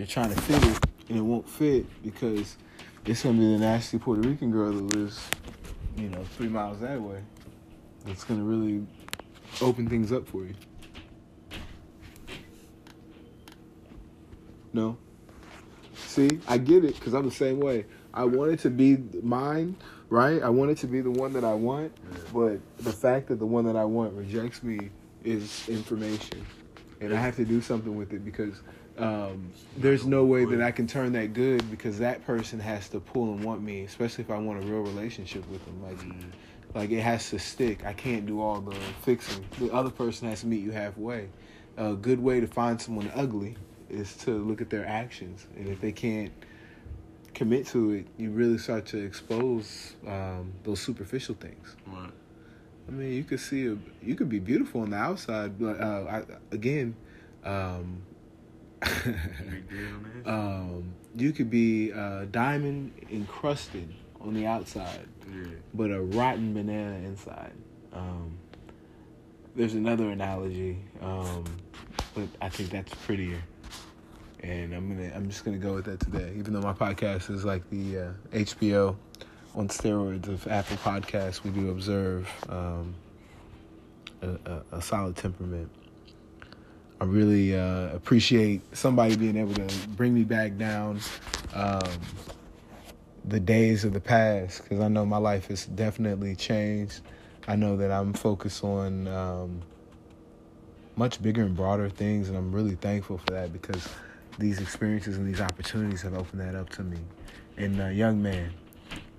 You're 0.00 0.06
trying 0.06 0.30
to 0.30 0.40
fit 0.40 0.64
it, 0.64 0.78
and 1.10 1.18
it 1.18 1.20
won't 1.20 1.46
fit 1.46 1.84
because 2.02 2.56
it's 3.04 3.22
gonna 3.22 3.36
be 3.36 3.52
the 3.52 3.58
nasty 3.58 3.98
Puerto 3.98 4.26
Rican 4.26 4.50
girl 4.50 4.72
that 4.72 4.96
lives, 4.96 5.20
you 5.94 6.08
know, 6.08 6.24
three 6.38 6.48
miles 6.48 6.80
that 6.80 6.98
way. 6.98 7.20
That's 8.06 8.24
gonna 8.24 8.42
really 8.42 8.86
open 9.60 9.90
things 9.90 10.10
up 10.10 10.26
for 10.26 10.46
you. 10.46 10.54
No. 14.72 14.96
See, 16.06 16.40
I 16.48 16.56
get 16.56 16.82
it 16.82 16.94
because 16.94 17.12
I'm 17.12 17.26
the 17.26 17.30
same 17.30 17.60
way. 17.60 17.84
I 18.14 18.24
want 18.24 18.52
it 18.52 18.60
to 18.60 18.70
be 18.70 18.96
mine, 19.22 19.76
right? 20.08 20.42
I 20.42 20.48
want 20.48 20.70
it 20.70 20.78
to 20.78 20.86
be 20.86 21.02
the 21.02 21.10
one 21.10 21.34
that 21.34 21.44
I 21.44 21.52
want, 21.52 21.92
but 22.32 22.58
the 22.78 22.92
fact 22.92 23.28
that 23.28 23.38
the 23.38 23.44
one 23.44 23.66
that 23.66 23.76
I 23.76 23.84
want 23.84 24.14
rejects 24.14 24.62
me 24.62 24.92
is 25.24 25.68
information, 25.68 26.46
and 27.02 27.12
I 27.12 27.20
have 27.20 27.36
to 27.36 27.44
do 27.44 27.60
something 27.60 27.96
with 27.96 28.14
it 28.14 28.24
because 28.24 28.62
um, 28.98 29.52
there's 29.76 30.04
no 30.04 30.24
way 30.24 30.44
that 30.44 30.60
I 30.60 30.70
can 30.70 30.86
turn 30.86 31.12
that 31.12 31.32
good 31.32 31.70
because 31.70 31.98
that 31.98 32.24
person 32.26 32.60
has 32.60 32.88
to 32.90 33.00
pull 33.00 33.32
and 33.32 33.44
want 33.44 33.62
me, 33.62 33.84
especially 33.84 34.24
if 34.24 34.30
I 34.30 34.38
want 34.38 34.62
a 34.62 34.66
real 34.66 34.82
relationship 34.82 35.48
with 35.48 35.64
them. 35.64 35.82
Like, 35.82 35.98
like 36.74 36.90
it 36.90 37.00
has 37.00 37.30
to 37.30 37.38
stick. 37.38 37.84
I 37.86 37.92
can't 37.92 38.26
do 38.26 38.40
all 38.40 38.60
the 38.60 38.76
fixing. 39.02 39.44
The 39.58 39.72
other 39.72 39.90
person 39.90 40.28
has 40.28 40.40
to 40.40 40.46
meet 40.46 40.62
you 40.62 40.72
halfway. 40.72 41.28
A 41.76 41.94
good 41.94 42.20
way 42.20 42.40
to 42.40 42.46
find 42.46 42.80
someone 42.80 43.10
ugly 43.14 43.56
is 43.88 44.16
to 44.18 44.32
look 44.32 44.60
at 44.60 44.70
their 44.70 44.86
actions, 44.86 45.46
and 45.56 45.68
if 45.68 45.80
they 45.80 45.92
can't 45.92 46.32
commit 47.32 47.66
to 47.68 47.92
it, 47.92 48.06
you 48.18 48.30
really 48.30 48.58
start 48.58 48.86
to 48.86 48.98
expose 48.98 49.94
um, 50.06 50.52
those 50.62 50.80
superficial 50.80 51.34
things. 51.36 51.76
Right. 51.86 52.10
I 52.88 52.90
mean, 52.90 53.12
you 53.12 53.24
could 53.24 53.40
see 53.40 53.66
a, 53.68 53.78
you 54.02 54.14
could 54.14 54.28
be 54.28 54.40
beautiful 54.40 54.82
on 54.82 54.90
the 54.90 54.96
outside, 54.96 55.58
but 55.58 55.80
uh, 55.80 56.04
I, 56.08 56.54
again, 56.54 56.94
um, 57.44 58.02
Big 58.02 58.08
deal 58.08 58.38
on 58.38 58.50
that. 58.50 58.69
um, 60.26 60.94
you 61.16 61.32
could 61.32 61.50
be 61.50 61.92
uh, 61.92 62.24
diamond 62.30 62.92
encrusted 63.10 63.92
on 64.20 64.34
the 64.34 64.46
outside, 64.46 65.08
yeah. 65.28 65.48
but 65.74 65.90
a 65.90 66.00
rotten 66.00 66.54
banana 66.54 66.96
inside. 67.06 67.52
Um, 67.92 68.38
there's 69.56 69.74
another 69.74 70.10
analogy, 70.10 70.78
um, 71.00 71.44
but 72.14 72.28
I 72.40 72.48
think 72.48 72.70
that's 72.70 72.94
prettier. 73.06 73.42
And 74.42 74.72
I'm 74.72 74.96
gonna, 74.96 75.12
I'm 75.14 75.28
just 75.28 75.44
gonna 75.44 75.58
go 75.58 75.74
with 75.74 75.84
that 75.86 76.00
today. 76.00 76.32
Even 76.38 76.54
though 76.54 76.62
my 76.62 76.72
podcast 76.72 77.30
is 77.30 77.44
like 77.44 77.68
the 77.70 77.98
uh, 77.98 78.12
HBO 78.32 78.96
on 79.54 79.68
steroids 79.68 80.28
of 80.28 80.46
Apple 80.46 80.76
Podcasts, 80.78 81.42
we 81.42 81.50
do 81.50 81.70
observe 81.70 82.28
um, 82.48 82.94
a, 84.22 84.28
a, 84.28 84.62
a 84.76 84.82
solid 84.82 85.16
temperament. 85.16 85.70
I 87.00 87.04
really 87.06 87.56
uh, 87.58 87.88
appreciate 87.94 88.60
somebody 88.76 89.16
being 89.16 89.38
able 89.38 89.54
to 89.54 89.88
bring 89.88 90.12
me 90.12 90.22
back 90.22 90.58
down 90.58 91.00
um, 91.54 91.98
the 93.24 93.40
days 93.40 93.84
of 93.84 93.94
the 93.94 94.00
past 94.00 94.62
because 94.62 94.80
I 94.80 94.88
know 94.88 95.06
my 95.06 95.16
life 95.16 95.46
has 95.46 95.64
definitely 95.64 96.36
changed. 96.36 97.00
I 97.48 97.56
know 97.56 97.78
that 97.78 97.90
I'm 97.90 98.12
focused 98.12 98.62
on 98.62 99.08
um, 99.08 99.62
much 100.96 101.22
bigger 101.22 101.42
and 101.42 101.56
broader 101.56 101.88
things, 101.88 102.28
and 102.28 102.36
I'm 102.36 102.52
really 102.52 102.74
thankful 102.74 103.16
for 103.16 103.32
that 103.32 103.50
because 103.50 103.88
these 104.38 104.60
experiences 104.60 105.16
and 105.16 105.26
these 105.26 105.40
opportunities 105.40 106.02
have 106.02 106.12
opened 106.12 106.42
that 106.42 106.54
up 106.54 106.68
to 106.70 106.82
me. 106.82 106.98
And 107.56 107.80
uh, 107.80 107.86
young 107.86 108.22
man, 108.22 108.52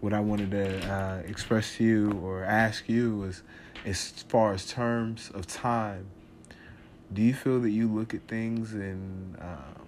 what 0.01 0.13
I 0.13 0.19
wanted 0.19 0.51
to 0.51 0.93
uh, 0.93 1.23
express 1.25 1.77
to 1.77 1.83
you 1.83 2.11
or 2.23 2.43
ask 2.43 2.87
you 2.87 3.15
was, 3.15 3.41
as 3.85 4.11
far 4.27 4.53
as 4.53 4.67
terms 4.67 5.31
of 5.33 5.47
time, 5.47 6.05
do 7.13 7.21
you 7.21 7.33
feel 7.33 7.59
that 7.59 7.71
you 7.71 7.87
look 7.87 8.13
at 8.13 8.21
things 8.27 8.73
in 8.73 9.35
um, 9.39 9.87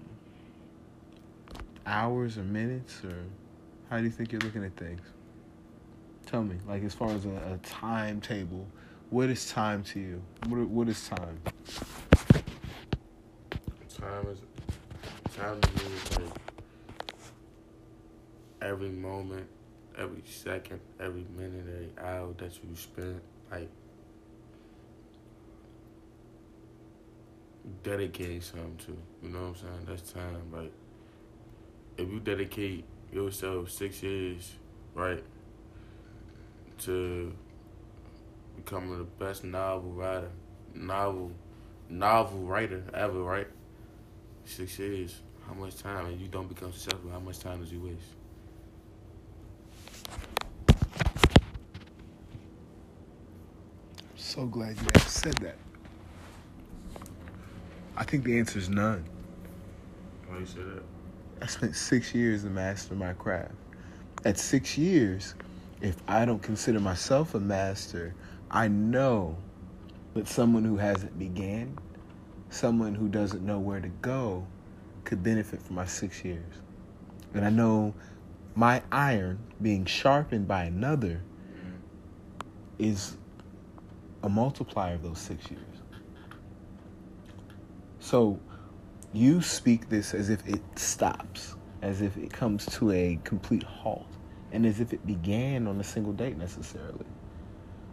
hours 1.86 2.38
or 2.38 2.44
minutes, 2.44 3.01
or 3.03 3.24
how 3.89 3.98
do 3.98 4.03
you 4.03 4.10
think 4.10 4.32
you're 4.32 4.42
looking 4.42 4.63
at 4.63 4.75
things? 4.75 5.01
Tell 6.25 6.44
me, 6.44 6.58
like 6.68 6.84
as 6.84 6.94
far 6.94 7.10
as 7.10 7.25
a, 7.25 7.30
a 7.30 7.58
timetable, 7.63 8.68
what 9.10 9.30
is 9.30 9.50
time 9.50 9.84
to 9.84 10.00
you? 10.00 10.22
What 10.48 10.68
what 10.68 10.89
is 10.89 11.08
time? 11.08 11.39
Time 13.89 14.27
is 14.27 14.39
time 15.36 15.62
to 15.62 15.84
me 15.84 15.94
is 15.94 16.20
like 16.20 16.38
every 18.62 18.89
moment, 18.89 19.48
every 19.98 20.24
second, 20.25 20.80
every 21.00 21.25
minute, 21.38 21.65
every 21.68 21.92
hour 22.06 22.34
that 22.38 22.51
you 22.63 22.75
spend, 22.75 23.22
like 23.51 23.70
dedicating 27.84 28.41
something 28.41 28.77
to. 28.86 28.98
You 29.22 29.29
know 29.29 29.39
what 29.39 29.48
I'm 29.48 29.55
saying? 29.55 29.86
That's 29.88 30.12
time. 30.12 30.51
Like 30.51 30.72
if 31.98 32.10
you 32.10 32.20
dedicate 32.20 32.86
yourself 33.12 33.70
six 33.72 34.01
years, 34.03 34.53
right, 34.93 35.24
to 36.79 37.34
becoming 38.55 38.98
the 38.98 39.03
best 39.03 39.43
novel 39.43 39.91
writer, 39.91 40.29
novel, 40.74 41.32
novel 41.89 42.39
writer 42.39 42.84
ever, 42.93 43.22
right? 43.22 43.48
Six 44.46 44.79
years. 44.79 45.22
How 45.48 45.53
much 45.53 45.77
time? 45.77 46.05
And 46.05 46.22
you 46.22 46.27
don't 46.27 46.48
become 46.48 46.72
successful. 46.72 47.12
How 47.12 47.20
much 47.20 47.39
time 47.39 47.60
does 47.60 47.72
you 47.72 47.82
waste? 47.82 48.00
I'm 54.00 54.15
so 54.15 54.46
glad 54.46 54.77
you 54.77 54.88
said 55.01 55.36
that. 55.38 55.58
I 57.96 58.04
think 58.04 58.24
the 58.24 58.40
answer 58.40 58.58
is 58.58 58.70
none. 58.70 59.06
Why 60.28 60.40
you 60.40 60.46
say 60.46 60.62
that? 60.62 60.84
I 61.42 61.46
spent 61.46 61.76
six 61.76 62.16
years 62.16 62.44
to 62.44 62.50
master 62.50 62.96
my 62.96 63.14
craft. 63.14 63.54
At 64.26 64.38
six 64.40 64.78
years, 64.78 65.36
if 65.82 65.98
I 66.08 66.26
don't 66.26 66.42
consider 66.42 66.80
myself 66.80 67.36
a 67.36 67.40
master, 67.40 68.16
I 68.50 68.68
know 68.68 69.38
that 70.14 70.28
someone 70.28 70.64
who 70.64 70.78
hasn't 70.78 71.18
began, 71.20 71.78
someone 72.50 72.96
who 72.96 73.10
doesn't 73.10 73.46
know 73.46 73.60
where 73.60 73.80
to 73.80 73.90
go, 74.02 74.48
could 75.04 75.22
benefit 75.22 75.62
from 75.62 75.76
my 75.76 75.86
six 75.86 76.24
years. 76.24 76.54
And 77.34 77.46
I 77.46 77.50
know 77.50 77.94
my 78.56 78.82
iron 78.92 79.40
being 79.62 79.86
sharpened 79.86 80.48
by 80.48 80.64
another 80.64 81.22
is 82.80 83.18
a 84.24 84.30
multiplier 84.30 84.96
of 84.96 85.04
those 85.04 85.20
six 85.20 85.52
years. 85.52 85.73
So 88.04 88.38
you 89.14 89.42
speak 89.42 89.88
this 89.88 90.14
as 90.14 90.30
if 90.30 90.46
it 90.46 90.60
stops, 90.76 91.56
as 91.82 92.02
if 92.02 92.18
it 92.18 92.34
comes 92.34 92.66
to 92.66 92.92
a 92.92 93.18
complete 93.24 93.64
halt, 93.64 94.06
and 94.52 94.66
as 94.66 94.82
if 94.82 94.92
it 94.92 95.08
began 95.08 95.68
on 95.68 95.80
a 95.80 95.86
single 95.86 96.12
date 96.12 96.38
necessarily. 96.38 97.06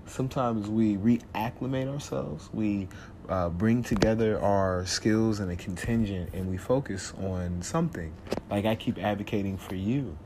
Sometimes 0.07 0.69
we 0.69 0.97
reacclimate 0.97 1.87
ourselves, 1.87 2.51
we 2.53 2.89
uh, 3.29 3.51
bring 3.51 3.85
together 3.85 4.41
our 4.41 4.85
skills 4.85 5.39
and 5.39 5.53
a 5.53 5.57
contingent, 5.57 6.31
and 6.35 6.51
we 6.51 6.57
focus 6.57 7.15
on 7.23 7.63
something. 7.63 8.13
Like 8.51 8.65
I 8.65 8.75
keep 8.75 8.99
advocating 8.99 9.57
for 9.57 9.77
you 9.77 10.19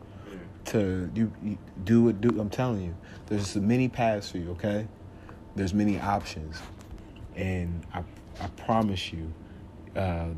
to 0.64 1.10
you, 1.14 1.30
you 1.42 1.58
do 1.84 2.08
it. 2.08 2.22
Do 2.22 2.40
I'm 2.40 2.48
telling 2.48 2.82
you, 2.82 2.96
there's 3.26 3.54
many 3.54 3.90
paths 3.90 4.30
for 4.30 4.38
you. 4.38 4.52
Okay, 4.52 4.88
there's 5.54 5.74
many 5.74 6.00
options, 6.00 6.56
and 7.36 7.84
I 7.92 8.02
I 8.40 8.46
promise 8.48 9.12
you, 9.12 9.30
uh, 9.96 10.28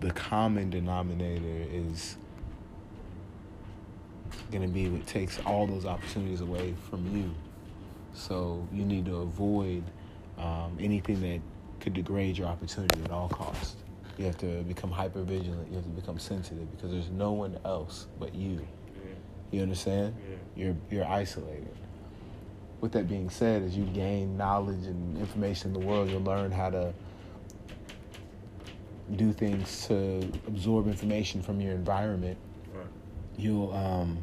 the 0.00 0.10
common 0.12 0.70
denominator 0.70 1.66
is 1.70 2.16
going 4.50 4.62
to 4.62 4.68
be 4.68 4.88
what 4.88 5.06
takes 5.06 5.38
all 5.40 5.66
those 5.66 5.84
opportunities 5.84 6.40
away 6.40 6.74
from 6.88 7.16
you. 7.16 7.30
So 8.14 8.66
you 8.72 8.84
need 8.84 9.06
to 9.06 9.16
avoid 9.18 9.84
um, 10.38 10.76
anything 10.80 11.20
that 11.20 11.40
could 11.80 11.94
degrade 11.94 12.36
your 12.36 12.48
opportunity 12.48 13.02
at 13.04 13.10
all 13.10 13.28
costs. 13.28 13.76
You 14.18 14.26
have 14.26 14.38
to 14.38 14.62
become 14.64 14.90
hyper 14.90 15.22
vigilant. 15.22 15.68
You 15.68 15.76
have 15.76 15.84
to 15.84 15.90
become 15.90 16.18
sensitive 16.18 16.70
because 16.76 16.90
there's 16.90 17.10
no 17.10 17.32
one 17.32 17.58
else 17.64 18.06
but 18.18 18.34
you. 18.34 18.66
Yeah. 18.94 19.12
You 19.50 19.62
understand? 19.62 20.14
Yeah. 20.28 20.64
You're 20.64 20.76
you're 20.90 21.06
isolated. 21.06 21.74
With 22.80 22.92
that 22.92 23.08
being 23.08 23.30
said, 23.30 23.62
as 23.62 23.76
you 23.76 23.84
gain 23.84 24.36
knowledge 24.36 24.86
and 24.86 25.18
information 25.18 25.74
in 25.74 25.80
the 25.80 25.86
world, 25.86 26.10
you'll 26.10 26.22
learn 26.22 26.50
how 26.50 26.70
to 26.70 26.92
do 29.16 29.32
things 29.32 29.86
to 29.88 30.20
absorb 30.46 30.86
information 30.86 31.42
from 31.42 31.60
your 31.60 31.72
environment. 31.72 32.38
Right. 32.72 32.86
You'll 33.36 33.72
um, 33.72 34.18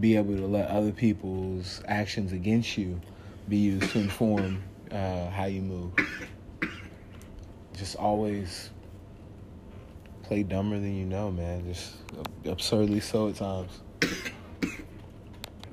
be 0.00 0.16
able 0.16 0.36
to 0.36 0.46
let 0.46 0.68
other 0.68 0.92
people's 0.92 1.82
actions 1.86 2.32
against 2.32 2.76
you 2.76 3.00
be 3.48 3.56
used 3.56 3.90
to 3.92 4.00
inform 4.00 4.62
uh, 4.90 5.30
how 5.30 5.44
you 5.44 5.62
move. 5.62 5.92
Just 7.74 7.96
always 7.96 8.70
play 10.22 10.42
dumber 10.42 10.76
than 10.76 10.94
you 10.94 11.06
know, 11.06 11.30
man. 11.30 11.64
Just 11.72 11.96
absurdly 12.44 13.00
so 13.00 13.28
at 13.28 13.36
times. 13.36 13.80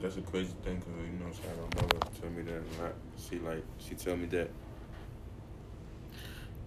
That's 0.02 0.18
a 0.18 0.22
crazy 0.22 0.54
thing 0.64 0.78
because 0.78 0.94
you 1.02 1.20
know, 1.20 1.26
I'm 1.26 1.34
saying 1.34 1.58
my 1.76 1.82
mother 1.82 1.98
tell 2.22 2.30
me 2.30 2.44
that 2.44 2.62
a 2.62 2.84
lot. 2.84 2.94
She 3.18 3.40
like 3.40 3.64
she 3.80 3.96
tell 3.96 4.16
me 4.16 4.28
that 4.28 4.52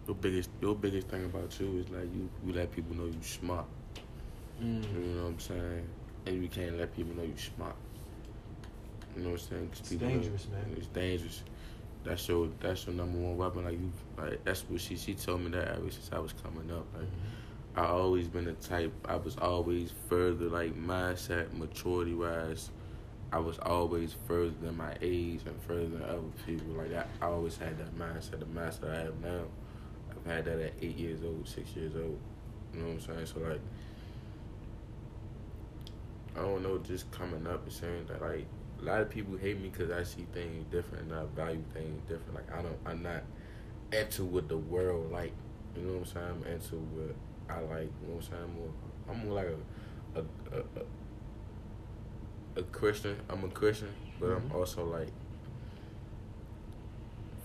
your 0.08 0.16
biggest 0.16 0.50
your 0.62 0.74
biggest 0.74 1.08
thing 1.08 1.26
about 1.26 1.60
you 1.60 1.78
is 1.78 1.90
like 1.90 2.08
you 2.14 2.28
you 2.44 2.52
let 2.54 2.72
people 2.72 2.96
know 2.96 3.04
you 3.04 3.22
smart. 3.22 3.66
Mm. 4.60 4.82
You 4.92 5.00
know 5.14 5.24
what 5.24 5.28
I'm 5.28 5.38
saying? 5.38 5.88
And 6.26 6.42
you 6.42 6.48
can't 6.48 6.78
let 6.78 6.96
people 6.96 7.14
know 7.14 7.22
you 7.22 7.36
smart. 7.36 7.76
You 9.14 9.22
know 9.22 9.30
what 9.30 9.42
I'm 9.42 9.48
saying? 9.48 9.70
It's 9.72 9.90
dangerous, 9.90 10.48
man. 10.48 10.74
It's 10.76 10.86
dangerous. 10.88 11.42
That's 12.04 12.26
your 12.26 12.48
that's 12.58 12.86
your 12.86 12.94
number 12.94 13.18
one 13.18 13.36
weapon. 13.36 13.64
Like 13.64 13.74
you, 13.74 13.92
like 14.16 14.44
that's 14.44 14.62
what 14.62 14.80
she 14.80 14.96
she 14.96 15.14
told 15.14 15.42
me 15.42 15.50
that 15.50 15.68
ever 15.68 15.90
since 15.90 16.10
I 16.10 16.18
was 16.18 16.32
coming 16.32 16.70
up. 16.70 16.86
Like 16.94 17.04
mm-hmm. 17.04 17.80
I 17.80 17.86
always 17.86 18.28
been 18.28 18.46
the 18.46 18.54
type. 18.54 18.92
I 19.04 19.16
was 19.16 19.36
always 19.36 19.92
further 20.08 20.46
like 20.46 20.74
mindset, 20.74 21.52
maturity 21.52 22.14
wise. 22.14 22.70
I 23.30 23.38
was 23.40 23.58
always 23.58 24.16
further 24.26 24.54
than 24.62 24.78
my 24.78 24.94
age 25.02 25.40
and 25.44 25.60
further 25.66 25.86
than 25.86 26.02
other 26.02 26.22
people. 26.46 26.72
Like 26.72 26.94
I, 26.94 27.04
I 27.24 27.28
always 27.28 27.58
had 27.58 27.78
that 27.78 27.94
mindset. 27.98 28.38
The 28.40 28.46
mindset 28.46 28.90
I 28.90 29.02
have 29.02 29.20
now, 29.20 29.44
I've 30.26 30.32
had 30.32 30.44
that 30.46 30.60
at 30.60 30.72
eight 30.82 30.96
years 30.96 31.20
old, 31.24 31.48
six 31.48 31.74
years 31.76 31.94
old. 31.96 32.18
You 32.74 32.80
know 32.80 32.86
what 32.86 32.94
I'm 32.94 33.00
saying? 33.00 33.26
So 33.26 33.40
like, 33.40 33.60
I 36.36 36.40
don't 36.40 36.62
know. 36.62 36.78
Just 36.78 37.10
coming 37.10 37.46
up 37.46 37.64
and 37.64 37.72
saying 37.72 38.06
that 38.08 38.20
like 38.20 38.46
a 38.80 38.84
lot 38.84 39.00
of 39.00 39.10
people 39.10 39.36
hate 39.36 39.60
me 39.60 39.70
because 39.70 39.90
I 39.90 40.02
see 40.04 40.26
things 40.32 40.64
different 40.70 41.10
and 41.10 41.18
I 41.18 41.24
value 41.34 41.64
things 41.74 42.00
different. 42.08 42.34
Like 42.34 42.52
I 42.52 42.62
don't, 42.62 42.78
I'm 42.86 43.02
not 43.02 43.22
into 43.92 44.24
what 44.24 44.48
the 44.48 44.56
world 44.56 45.10
like. 45.10 45.32
You 45.76 45.82
know 45.82 45.98
what 45.98 46.08
I'm 46.08 46.14
saying? 46.14 46.44
I'm 46.46 46.52
into 46.52 46.76
what 46.76 47.14
I 47.48 47.60
like. 47.60 47.90
You 48.02 48.08
know 48.08 48.14
what 48.14 48.24
I'm 48.24 48.30
saying? 48.30 48.42
I'm 48.44 48.54
more, 48.54 48.72
I'm 49.08 49.26
more 49.26 49.34
like 49.34 49.48
a, 50.14 50.20
a, 50.20 50.22
a, 52.56 52.60
a 52.60 52.62
Christian. 52.64 53.16
I'm 53.28 53.44
a 53.44 53.48
Christian, 53.48 53.92
but 54.20 54.30
I'm 54.30 54.42
mm-hmm. 54.42 54.56
also 54.56 54.84
like, 54.84 55.12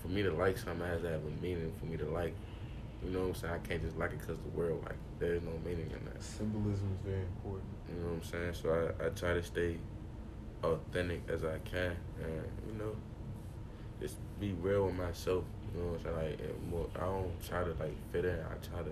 for 0.02 0.08
me 0.08 0.22
to 0.22 0.32
like 0.32 0.58
something, 0.58 0.86
it 0.86 0.90
has 0.90 1.02
to 1.02 1.10
have 1.10 1.20
a 1.24 1.42
meaning 1.42 1.72
for 1.78 1.86
me 1.86 1.96
to 1.96 2.06
like. 2.06 2.34
You 3.04 3.10
know 3.10 3.20
what 3.20 3.28
I'm 3.28 3.34
saying? 3.34 3.54
I 3.54 3.58
can't 3.58 3.82
just 3.82 3.96
like 3.98 4.12
it 4.12 4.20
because 4.20 4.38
the 4.38 4.58
world 4.58 4.82
like. 4.84 4.96
There's 5.18 5.42
no 5.42 5.52
meaning 5.64 5.90
in 5.90 6.04
that. 6.06 6.22
Symbolism 6.22 6.88
is 6.92 7.06
very 7.06 7.22
important. 7.22 7.68
You 7.88 8.00
know 8.00 8.06
what 8.08 8.14
I'm 8.14 8.22
saying? 8.24 8.54
So 8.54 8.92
I, 9.00 9.06
I 9.06 9.08
try 9.10 9.34
to 9.34 9.42
stay 9.42 9.78
authentic 10.62 11.22
as 11.28 11.44
I 11.44 11.58
can, 11.58 11.96
and 12.20 12.42
you 12.66 12.78
know, 12.78 12.96
just 14.00 14.16
be 14.40 14.52
real 14.60 14.86
with 14.86 14.96
myself. 14.96 15.44
You 15.74 15.80
know 15.80 15.86
what 15.92 16.00
I'm 16.00 16.18
saying? 16.18 16.38
Like, 16.40 16.70
more, 16.70 16.86
I 16.96 17.00
don't 17.00 17.46
try 17.46 17.62
to 17.62 17.70
like 17.80 17.94
fit 18.12 18.24
in. 18.24 18.38
I 18.40 18.66
try 18.66 18.82
to 18.82 18.90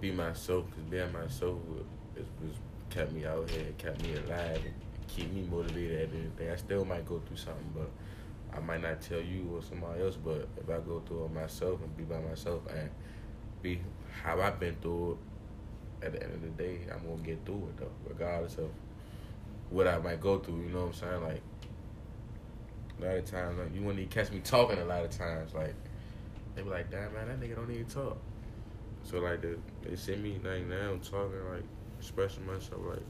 be 0.00 0.12
myself 0.12 0.66
because 0.66 0.84
being 0.84 1.12
myself 1.12 1.58
is, 2.16 2.26
is 2.48 2.56
kept 2.90 3.12
me 3.12 3.26
out 3.26 3.48
here, 3.50 3.66
kept 3.78 4.02
me 4.02 4.14
alive, 4.14 4.60
and 4.64 4.74
keep 5.08 5.32
me 5.32 5.42
motivated 5.50 6.08
at 6.08 6.14
anything. 6.14 6.50
I 6.50 6.56
still 6.56 6.84
might 6.84 7.06
go 7.06 7.20
through 7.26 7.36
something, 7.36 7.72
but 7.74 7.90
I 8.56 8.60
might 8.60 8.82
not 8.82 9.00
tell 9.00 9.20
you 9.20 9.48
or 9.54 9.62
somebody 9.62 10.02
else. 10.02 10.16
But 10.16 10.48
if 10.56 10.68
I 10.68 10.78
go 10.78 11.02
through 11.06 11.26
it 11.26 11.32
myself 11.32 11.80
and 11.82 11.96
be 11.96 12.04
by 12.04 12.20
myself 12.20 12.62
and 12.70 12.90
be 13.62 13.80
how 14.22 14.40
I've 14.40 14.58
been 14.58 14.76
through 14.80 15.12
it, 15.12 16.06
at 16.06 16.12
the 16.12 16.22
end 16.22 16.34
of 16.34 16.42
the 16.42 16.62
day, 16.62 16.80
I'm 16.92 17.06
gonna 17.08 17.22
get 17.22 17.44
through 17.44 17.68
it 17.68 17.76
though, 17.78 17.90
regardless 18.08 18.56
of 18.58 18.70
what 19.70 19.88
I 19.88 19.98
might 19.98 20.20
go 20.20 20.38
through. 20.38 20.60
You 20.60 20.68
know 20.68 20.86
what 20.86 20.88
I'm 20.88 20.94
saying? 20.94 21.22
Like 21.22 21.42
a 23.00 23.04
lot 23.04 23.16
of 23.16 23.24
times, 23.24 23.58
like 23.58 23.74
you 23.74 23.80
wouldn't 23.80 24.00
even 24.00 24.10
catch 24.10 24.30
me 24.30 24.40
talking. 24.40 24.78
A 24.78 24.84
lot 24.84 25.04
of 25.04 25.10
times, 25.10 25.54
like 25.54 25.74
they 26.54 26.62
be 26.62 26.70
like, 26.70 26.90
"Damn 26.90 27.12
man, 27.14 27.28
that 27.28 27.40
nigga 27.40 27.56
don't 27.56 27.70
even 27.70 27.86
talk." 27.86 28.18
So 29.04 29.18
like 29.18 29.40
the, 29.42 29.58
they 29.82 29.96
see 29.96 30.16
me 30.16 30.38
like 30.44 30.66
now 30.66 30.98
talking, 31.02 31.38
like 31.50 31.64
expressing 31.98 32.46
myself, 32.46 32.80
like 32.88 33.02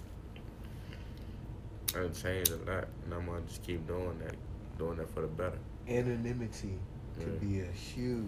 I 1.95 2.01
done 2.01 2.13
changed 2.13 2.53
a 2.53 2.71
lot, 2.71 2.89
and 3.05 3.15
I'm 3.15 3.27
gonna 3.27 3.41
just 3.47 3.63
keep 3.63 3.87
doing 3.87 4.19
that, 4.25 4.35
doing 4.79 4.97
that 4.99 5.13
for 5.13 5.23
the 5.23 5.27
better. 5.27 5.59
Anonymity 5.89 6.79
could 7.19 7.41
be 7.41 7.61
a 7.61 7.67
huge 7.67 8.25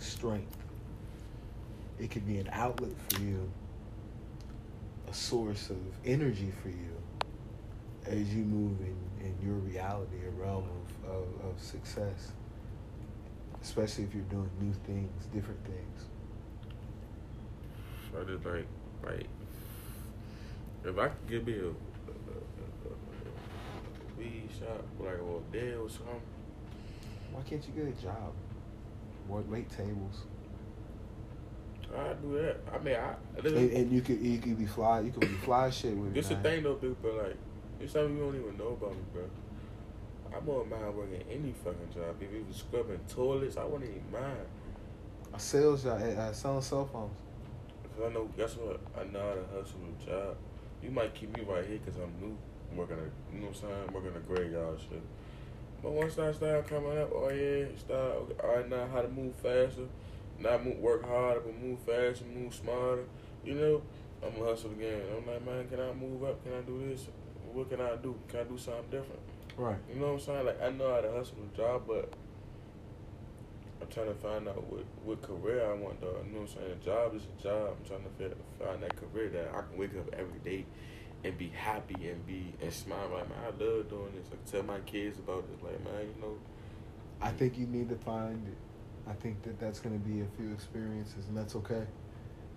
strength. 0.00 0.56
It 1.98 2.10
could 2.10 2.26
be 2.26 2.38
an 2.38 2.48
outlet 2.52 2.92
for 3.08 3.20
you, 3.22 3.50
a 5.08 5.14
source 5.14 5.70
of 5.70 5.78
energy 6.04 6.52
for 6.62 6.68
you 6.68 6.96
as 8.06 8.34
you 8.34 8.44
move 8.44 8.80
in, 8.80 8.96
in 9.26 9.34
your 9.44 9.56
reality, 9.56 10.16
a 10.26 10.30
realm 10.30 10.64
of, 11.04 11.10
of, 11.10 11.24
of 11.50 11.62
success. 11.62 12.32
Especially 13.62 14.04
if 14.04 14.14
you're 14.14 14.24
doing 14.24 14.50
new 14.60 14.72
things, 14.86 15.26
different 15.34 15.62
things. 15.64 16.04
I 18.18 18.24
just 18.24 18.44
like, 18.44 18.66
like, 19.04 19.26
if 20.84 20.98
I 20.98 21.08
could 21.08 21.28
give 21.28 21.46
me 21.46 21.54
a, 21.54 21.66
a, 21.66 21.66
a, 21.66 21.68
a, 21.68 22.92
a 22.92 24.18
weed 24.18 24.48
shop, 24.58 24.84
like 24.98 25.20
or 25.22 25.40
a 25.40 25.52
deal 25.52 25.82
or 25.82 25.88
something, 25.90 26.20
Why 27.32 27.42
can't 27.42 27.62
you 27.66 27.84
get 27.84 27.98
a 27.98 28.02
job? 28.02 28.32
Work 29.30 29.48
wait 29.48 29.70
tables. 29.70 30.24
I'd 31.96 32.20
do 32.20 32.42
that. 32.42 32.56
I 32.72 32.78
mean, 32.78 32.96
I. 32.96 33.14
And, 33.46 33.70
and 33.70 33.92
you 33.92 34.00
could 34.00 34.20
you 34.20 34.38
could 34.38 34.58
be 34.58 34.66
fly 34.66 35.00
you 35.00 35.12
could 35.12 35.20
be 35.20 35.26
fly 35.28 35.70
shit 35.70 35.96
with 35.96 36.08
it. 36.10 36.14
This 36.14 36.28
the 36.28 36.36
thing 36.36 36.64
though, 36.64 36.74
dude, 36.74 37.00
but 37.00 37.14
like, 37.14 37.36
it's 37.80 37.92
something 37.92 38.16
you 38.16 38.24
don't 38.24 38.36
even 38.36 38.58
know 38.58 38.76
about 38.80 38.92
me, 38.92 39.02
bro. 39.12 39.22
I 40.34 40.38
wouldn't 40.38 40.70
mind 40.70 40.96
working 40.96 41.22
any 41.30 41.52
fucking 41.64 41.90
job. 41.94 42.16
If 42.20 42.32
it 42.32 42.46
was 42.46 42.56
scrubbing 42.56 43.00
toilets, 43.08 43.56
I 43.56 43.64
wouldn't 43.64 43.90
even 43.90 44.12
mind. 44.12 44.46
A 45.32 45.38
sales 45.38 45.84
job, 45.84 46.00
uh, 46.02 46.32
selling 46.32 46.62
cell 46.62 46.88
phones. 46.92 47.12
Cause 47.96 48.10
I 48.10 48.12
know, 48.12 48.28
guess 48.36 48.56
what? 48.56 48.80
I 48.98 49.04
know 49.12 49.20
how 49.20 49.34
to 49.34 49.62
hustle 49.62 49.80
a 49.86 50.06
job. 50.06 50.36
You 50.82 50.90
might 50.90 51.14
keep 51.14 51.36
me 51.36 51.44
right 51.44 51.66
here 51.66 51.78
cause 51.84 51.94
I'm 51.96 52.12
new. 52.20 52.36
I'm 52.70 52.76
working 52.76 52.96
a, 52.96 53.34
you 53.34 53.40
know 53.40 53.48
what 53.48 53.56
I'm 53.56 53.62
saying? 53.62 53.84
I'm 53.88 53.94
working 53.94 54.12
a 54.16 54.20
graveyard 54.20 54.80
shit. 54.80 55.02
But 55.82 55.92
once 55.92 56.18
I 56.18 56.32
start 56.32 56.68
coming 56.68 56.98
up, 56.98 57.10
oh 57.14 57.30
yeah, 57.30 57.66
start, 57.78 58.00
oh, 58.00 58.26
okay, 58.30 58.34
all 58.42 58.56
right, 58.56 58.68
now 58.68 58.86
how 58.92 59.02
to 59.02 59.08
move 59.08 59.34
faster. 59.36 59.86
Not 60.38 60.64
move, 60.64 60.78
work 60.78 61.06
harder, 61.06 61.40
but 61.40 61.60
move 61.60 61.78
faster, 61.80 62.24
move 62.24 62.54
smarter. 62.54 63.04
You 63.44 63.54
know, 63.54 63.82
I'm 64.22 64.32
gonna 64.34 64.50
hustle 64.50 64.70
again. 64.70 65.00
I'm 65.16 65.26
like, 65.26 65.44
man, 65.44 65.68
can 65.68 65.80
I 65.80 65.92
move 65.92 66.24
up? 66.24 66.42
Can 66.44 66.54
I 66.54 66.60
do 66.60 66.88
this? 66.88 67.08
What 67.52 67.70
can 67.70 67.80
I 67.80 67.96
do? 67.96 68.14
Can 68.28 68.40
I 68.40 68.44
do 68.44 68.58
something 68.58 68.90
different? 68.90 69.20
Right. 69.56 69.76
You 69.92 70.00
know 70.00 70.06
what 70.08 70.12
I'm 70.12 70.20
saying? 70.20 70.46
Like 70.46 70.62
I 70.62 70.70
know 70.70 70.94
how 70.94 71.00
to 71.00 71.12
hustle 71.12 71.36
a 71.52 71.56
job, 71.56 71.82
but 71.86 72.12
I'm 73.80 73.88
trying 73.88 74.08
to 74.08 74.14
find 74.14 74.48
out 74.48 74.62
what, 74.70 74.84
what 75.04 75.22
career 75.22 75.70
I 75.70 75.74
want 75.74 76.00
though. 76.00 76.16
You 76.26 76.32
know 76.32 76.40
what 76.40 76.50
I'm 76.50 76.56
saying? 76.56 76.72
A 76.80 76.84
job 76.84 77.14
is 77.14 77.22
a 77.22 77.42
job. 77.42 77.76
I'm 77.78 77.86
trying 77.86 78.02
to 78.04 78.36
find 78.64 78.82
that 78.82 78.96
career 78.96 79.28
that 79.30 79.48
I 79.54 79.62
can 79.62 79.78
wake 79.78 79.96
up 79.96 80.12
every 80.12 80.38
day 80.44 80.66
and 81.24 81.36
be 81.36 81.48
happy 81.48 82.08
and 82.08 82.26
be 82.26 82.52
and 82.60 82.72
smile. 82.72 83.10
Like 83.12 83.28
man, 83.28 83.38
I 83.42 83.46
love 83.48 83.88
doing 83.88 84.12
this. 84.14 84.26
I 84.28 84.36
can 84.36 84.44
tell 84.50 84.62
my 84.62 84.80
kids 84.80 85.18
about 85.18 85.50
this. 85.50 85.62
Like 85.62 85.82
man, 85.84 86.12
you 86.14 86.20
know, 86.20 86.36
I 87.20 87.30
think 87.30 87.58
you 87.58 87.66
need 87.66 87.88
to 87.88 87.96
find 87.96 88.46
it. 88.46 88.58
I 89.08 89.14
think 89.14 89.42
that 89.42 89.58
that's 89.58 89.80
going 89.80 89.98
to 89.98 90.06
be 90.06 90.20
a 90.20 90.26
few 90.36 90.52
experiences, 90.52 91.26
and 91.28 91.36
that's 91.36 91.56
okay. 91.56 91.86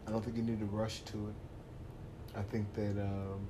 I 0.05 0.11
don't 0.11 0.23
think 0.23 0.35
you 0.35 0.43
need 0.43 0.59
to 0.59 0.65
rush 0.65 1.01
to 1.01 1.17
it. 1.29 2.37
I 2.37 2.41
think 2.41 2.73
that 2.73 3.01
um, 3.01 3.47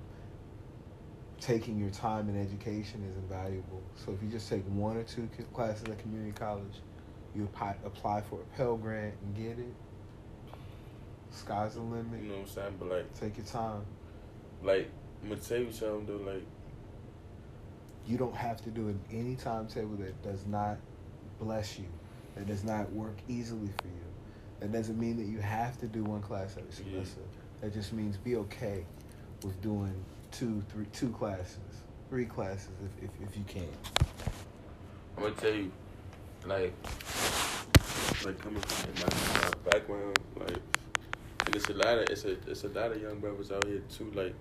taking 1.39 1.79
your 1.79 1.89
time 1.89 2.29
in 2.29 2.39
education 2.39 3.03
is 3.09 3.17
invaluable. 3.17 3.81
So 3.95 4.11
if 4.11 4.21
you 4.21 4.29
just 4.29 4.49
take 4.49 4.63
one 4.67 4.97
or 4.97 5.03
two 5.03 5.27
classes 5.53 5.83
at 5.83 5.99
community 5.99 6.31
college, 6.31 6.81
you 7.35 7.43
apply, 7.45 7.75
apply 7.85 8.21
for 8.21 8.39
a 8.41 8.57
Pell 8.57 8.77
Grant 8.77 9.13
and 9.23 9.35
get 9.35 9.59
it. 9.59 9.73
Sky's 11.31 11.73
the 11.75 11.81
limit. 11.81 12.21
you 12.21 12.29
know 12.29 12.35
what 12.35 12.41
I'm 12.41 12.47
saying. 12.47 12.75
But 12.79 12.89
like, 12.89 13.13
Take 13.19 13.37
your 13.37 13.45
time. 13.45 13.81
like 14.61 14.89
I'm 15.23 15.29
gonna 15.29 15.41
tell 15.41 15.57
you 15.59 15.71
something 15.71 16.05
though. 16.05 16.31
Like 16.31 16.43
You 18.05 18.17
don't 18.17 18.35
have 18.35 18.61
to 18.63 18.69
do 18.69 18.89
it 18.89 18.95
any 19.11 19.35
timetable 19.35 19.95
that 19.97 20.21
does 20.21 20.45
not 20.45 20.77
bless 21.39 21.79
you, 21.79 21.85
that 22.35 22.45
does 22.47 22.63
not 22.63 22.91
work 22.91 23.15
easily 23.27 23.69
for 23.81 23.87
you. 23.87 23.93
That 24.59 24.71
doesn't 24.71 24.99
mean 24.99 25.17
that 25.17 25.25
you 25.25 25.39
have 25.39 25.77
to 25.79 25.87
do 25.87 26.03
one 26.03 26.21
class 26.21 26.55
every 26.57 26.69
Yeah. 26.85 26.97
semester. 27.03 27.21
That 27.61 27.73
just 27.73 27.93
means 27.93 28.17
be 28.17 28.35
okay 28.35 28.85
with 29.43 29.59
doing 29.61 29.93
two, 30.31 30.61
three, 30.69 30.85
two 30.93 31.09
classes, 31.09 31.57
three 32.09 32.25
classes 32.25 32.69
if, 33.01 33.05
if, 33.05 33.29
if 33.29 33.37
you 33.37 33.43
can. 33.45 33.67
I'm 35.17 35.23
gonna 35.23 35.35
tell 35.35 35.53
you, 35.53 35.71
like 36.45 36.73
like 38.25 38.39
coming 38.39 38.61
from 38.61 38.93
my, 38.95 39.41
my 39.41 39.71
background, 39.71 40.17
like, 40.39 40.59
and 41.45 41.55
it's 41.55 41.69
a 41.69 41.73
lot 41.73 41.97
of 41.97 42.09
it's 42.09 42.25
a 42.25 42.31
it's 42.49 42.63
a 42.63 42.69
lot 42.69 42.91
of 42.91 43.01
young 43.01 43.19
brothers 43.19 43.51
out 43.51 43.65
here 43.65 43.81
too. 43.89 44.11
Like, 44.13 44.33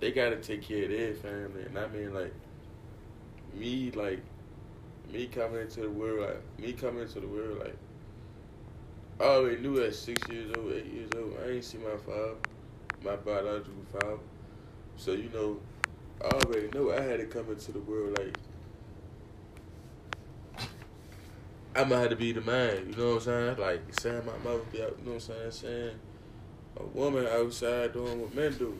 they 0.00 0.12
gotta 0.12 0.36
take 0.36 0.62
care 0.62 0.84
of 0.84 0.90
their 0.90 1.14
family, 1.14 1.62
and 1.62 1.78
I 1.78 1.86
mean 1.88 2.14
like, 2.14 2.32
me 3.54 3.90
like, 3.92 4.20
me 5.12 5.26
coming 5.26 5.60
into 5.60 5.80
the 5.80 5.90
world, 5.90 6.20
like 6.28 6.58
me 6.58 6.72
coming 6.72 7.02
into 7.02 7.20
the 7.20 7.28
world, 7.28 7.58
like, 7.60 7.76
I 9.20 9.24
already 9.24 9.60
knew 9.60 9.82
at 9.82 9.94
six 9.94 10.26
years 10.28 10.52
old, 10.56 10.72
eight 10.72 10.86
years 10.86 11.10
old, 11.16 11.34
I 11.44 11.50
ain't 11.52 11.64
see 11.64 11.78
my 11.78 11.96
father, 11.96 12.34
my 13.04 13.16
biological 13.16 13.84
father. 13.92 14.18
So 14.96 15.12
you 15.12 15.30
know, 15.34 15.60
I 16.22 16.28
already 16.28 16.68
know 16.68 16.92
I 16.92 17.00
had 17.00 17.20
to 17.20 17.26
come 17.26 17.50
into 17.50 17.72
the 17.72 17.80
world 17.80 18.18
like 18.18 18.36
I'm 21.76 21.88
gonna 21.90 22.00
have 22.02 22.10
to 22.10 22.16
be 22.16 22.32
the 22.32 22.40
man, 22.40 22.88
you 22.90 22.96
know 22.96 23.08
what 23.10 23.14
I'm 23.16 23.20
saying? 23.20 23.56
Like 23.58 23.80
saying 24.00 24.22
my 24.26 24.36
mother 24.48 24.62
be 24.72 24.82
out, 24.82 24.96
you 24.98 25.04
know 25.06 25.12
what 25.12 25.28
I'm 25.28 25.50
saying? 25.50 25.50
Saying 25.50 25.90
a 26.78 26.84
woman 26.86 27.26
outside 27.26 27.92
doing 27.92 28.20
what 28.20 28.34
men 28.34 28.52
do. 28.56 28.78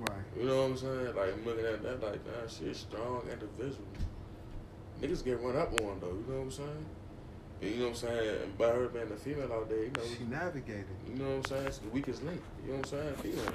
Right. 0.00 0.18
You 0.38 0.44
know 0.46 0.56
what 0.62 0.70
I'm 0.70 0.76
saying? 0.76 1.14
Like 1.16 1.32
I'm 1.34 1.44
looking 1.44 1.64
at 1.66 1.82
that 1.82 2.02
like, 2.02 2.24
nah, 2.26 2.46
she's 2.48 2.78
strong 2.78 3.22
individual. 3.30 3.86
Niggas 5.00 5.24
get 5.24 5.40
run 5.40 5.56
up 5.56 5.72
on 5.80 6.00
though, 6.00 6.08
you 6.08 6.24
know 6.28 6.38
what 6.38 6.44
I'm 6.44 6.50
saying? 6.50 6.86
And 7.62 7.70
you 7.70 7.76
know 7.78 7.84
what 7.84 7.90
I'm 7.90 7.94
saying? 8.08 8.36
And 8.44 8.58
by 8.58 8.68
her 8.68 8.88
being 8.88 9.10
a 9.12 9.16
female 9.16 9.52
out 9.52 9.68
there, 9.68 9.84
you 9.84 9.90
know, 9.90 10.02
She 10.18 10.24
navigated. 10.24 10.84
you 11.08 11.14
know 11.14 11.28
what 11.28 11.36
I'm 11.36 11.44
saying? 11.44 11.66
It's 11.66 11.78
the 11.78 11.88
weakest 11.90 12.24
link. 12.24 12.42
You 12.66 12.72
know 12.72 12.78
what 12.78 12.92
I'm 12.92 12.98
saying? 12.98 13.14
Female. 13.34 13.52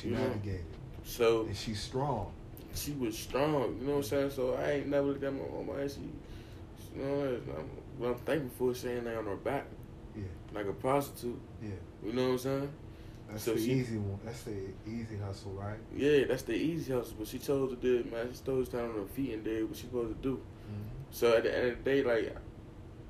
She 0.00 0.08
You 0.08 0.14
know. 0.14 0.20
navigated. 0.28 0.64
So 1.04 1.46
And 1.46 1.56
she's 1.56 1.80
strong. 1.80 2.32
she 2.74 2.92
was 2.92 3.16
strong. 3.16 3.76
You 3.80 3.86
know 3.86 3.92
what 3.92 3.96
I'm 3.98 4.02
saying? 4.04 4.30
So 4.30 4.54
I 4.54 4.70
ain't 4.72 4.88
never 4.88 5.06
looked 5.08 5.24
at 5.24 5.32
my 5.32 5.40
mama 5.54 5.80
and 5.80 5.90
she, 5.90 6.00
you 6.96 7.02
know, 7.04 7.40
I'm, 7.58 7.70
what 7.98 8.10
I'm 8.10 8.18
thankful 8.18 8.68
for 8.72 8.74
saying 8.74 9.04
that 9.04 9.16
on 9.16 9.26
her 9.26 9.36
back, 9.36 9.66
Yeah. 10.16 10.22
like 10.54 10.66
a 10.66 10.72
prostitute. 10.72 11.40
Yeah. 11.62 11.70
You 12.04 12.12
know 12.12 12.24
what 12.24 12.32
I'm 12.32 12.38
saying? 12.38 12.72
That's 13.28 13.42
So 13.42 13.54
the 13.54 13.60
she- 13.60 13.72
easy 13.72 13.98
one. 13.98 14.20
That's 14.24 14.42
the 14.42 14.54
easy 14.86 15.16
hustle, 15.18 15.52
right? 15.52 15.78
Yeah, 15.94 16.24
that's 16.28 16.42
the 16.42 16.54
easy 16.54 16.92
hustle. 16.92 17.16
But 17.18 17.26
she 17.28 17.38
chose 17.38 17.70
to 17.70 17.76
do 17.76 17.98
it, 17.98 18.12
man. 18.12 18.32
She 18.32 18.42
chose 18.44 18.68
stand 18.68 18.90
on 18.90 18.94
her 18.94 19.06
feet 19.06 19.32
and 19.34 19.44
did 19.44 19.68
what 19.68 19.76
she 19.76 19.82
supposed 19.86 20.14
to 20.16 20.22
do. 20.22 20.36
Mm-hmm. 20.36 20.82
So 21.10 21.36
at 21.36 21.42
the 21.42 21.56
end 21.56 21.68
of 21.72 21.84
the 21.84 21.90
day, 21.90 22.02
like, 22.04 22.36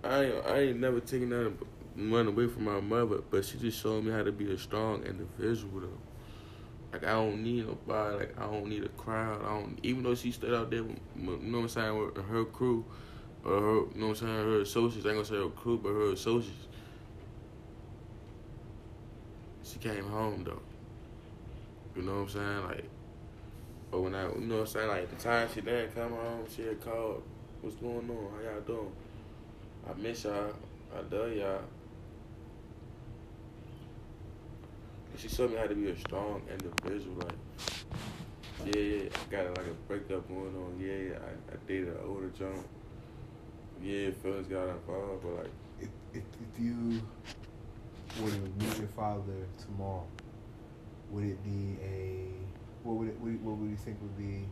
I 0.04 0.24
ain't, 0.24 0.46
I 0.46 0.58
ain't 0.60 0.80
never 0.80 1.00
taken 1.00 1.28
nothing 1.30 1.58
run 2.12 2.26
away 2.28 2.46
from 2.46 2.64
my 2.64 2.78
mother, 2.80 3.20
but 3.30 3.44
she 3.44 3.56
just 3.58 3.80
showed 3.80 4.04
me 4.04 4.12
how 4.12 4.22
to 4.22 4.30
be 4.32 4.50
a 4.52 4.58
strong 4.58 5.02
individual, 5.04 5.80
though. 5.80 5.88
Like, 6.92 7.04
I 7.04 7.12
don't 7.12 7.42
need 7.42 7.66
nobody. 7.66 8.16
Like, 8.18 8.38
I 8.40 8.44
don't 8.46 8.66
need 8.68 8.84
a 8.84 8.88
crowd. 8.90 9.42
I 9.44 9.48
don't, 9.48 9.78
even 9.82 10.02
though 10.02 10.14
she 10.14 10.30
stood 10.30 10.54
out 10.54 10.70
there, 10.70 10.82
with, 10.82 10.96
you 11.16 11.22
know 11.24 11.58
what 11.58 11.62
I'm 11.64 11.68
saying, 11.68 11.98
with 11.98 12.16
her 12.26 12.44
crew, 12.44 12.84
or 13.46 13.60
her, 13.60 13.74
you 13.94 14.00
know 14.00 14.08
what 14.08 14.22
I'm 14.22 14.26
saying, 14.26 14.34
her 14.34 14.60
associates. 14.60 15.06
I 15.06 15.10
ain't 15.10 15.18
gonna 15.18 15.24
say 15.24 15.36
her 15.36 15.48
crew, 15.50 15.78
but 15.78 15.90
her 15.90 16.12
associates. 16.12 16.66
She 19.62 19.78
came 19.78 20.04
home, 20.04 20.42
though. 20.44 20.60
You 21.94 22.02
know 22.02 22.12
what 22.12 22.20
I'm 22.22 22.28
saying? 22.28 22.62
Like, 22.64 22.84
but 23.90 24.00
when 24.00 24.14
I, 24.14 24.24
you 24.24 24.40
know 24.40 24.56
what 24.56 24.60
I'm 24.62 24.66
saying, 24.66 24.88
like, 24.88 25.10
the 25.10 25.22
time 25.22 25.48
she 25.54 25.60
didn't 25.60 25.94
come 25.94 26.10
home, 26.10 26.44
she 26.54 26.62
had 26.62 26.80
called, 26.80 27.22
what's 27.62 27.76
going 27.76 28.10
on? 28.10 28.30
How 28.34 28.50
y'all 28.50 28.60
doing? 28.62 28.92
I 29.88 30.00
miss 30.00 30.24
y'all. 30.24 30.52
I 30.92 31.14
love 31.14 31.32
y'all. 31.32 31.60
She 35.16 35.28
showed 35.28 35.52
me 35.52 35.56
how 35.56 35.66
to 35.66 35.74
be 35.74 35.88
a 35.88 35.96
strong 35.96 36.42
individual. 36.50 37.16
Like, 37.16 38.74
yeah, 38.74 38.80
yeah, 38.80 39.08
I 39.14 39.30
got 39.30 39.56
like 39.56 39.66
a 39.66 39.74
breakup 39.86 40.28
going 40.28 40.54
on. 40.56 40.76
Yeah, 40.80 41.12
yeah, 41.12 41.18
I, 41.24 41.54
I 41.54 41.56
dated 41.66 41.88
an 41.88 41.98
older 42.06 42.30
John. 42.36 42.64
Yeah, 43.82 44.10
feelings 44.22 44.48
got 44.48 44.68
involved, 44.68 45.22
but 45.22 45.36
like, 45.36 45.50
If, 45.80 45.88
if, 46.14 46.22
if 46.22 46.60
you 46.60 47.00
were 48.22 48.30
to 48.30 48.38
meet 48.58 48.78
your 48.78 48.88
father 48.88 49.46
tomorrow, 49.64 50.06
would 51.10 51.24
it 51.24 51.44
be 51.44 51.76
a 51.84 52.28
what 52.82 52.96
would 52.96 53.08
it 53.08 53.20
what, 53.20 53.32
what 53.40 53.56
would 53.58 53.70
you 53.70 53.76
think 53.76 53.98
would 54.00 54.16
be 54.18 54.44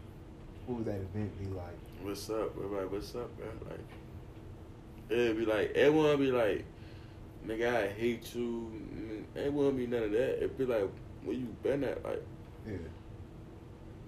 what 0.66 0.78
would 0.78 0.87
that 0.87 1.00
event 1.00 1.38
be 1.38 1.46
like? 1.46 1.78
what's 2.02 2.28
up? 2.30 2.54
Everybody, 2.56 2.87
what's 2.87 3.14
up, 3.14 3.30
man? 3.38 3.48
Like, 3.68 3.80
it'd 5.08 5.38
be 5.38 5.46
like, 5.46 5.72
everyone 5.74 6.18
be 6.18 6.30
like, 6.30 6.64
nigga, 7.46 7.74
I 7.74 7.88
hate 7.88 8.34
you. 8.34 8.70
It 9.34 9.52
wouldn't 9.52 9.76
be 9.78 9.87
none 9.87 10.04
of 10.04 10.12
that. 10.12 10.37
It'd 10.37 10.58
be 10.58 10.66
like, 10.66 10.88
where 11.24 11.34
you 11.34 11.46
been 11.62 11.84
at? 11.84 12.04
Like, 12.04 12.22
Yeah. 12.66 12.72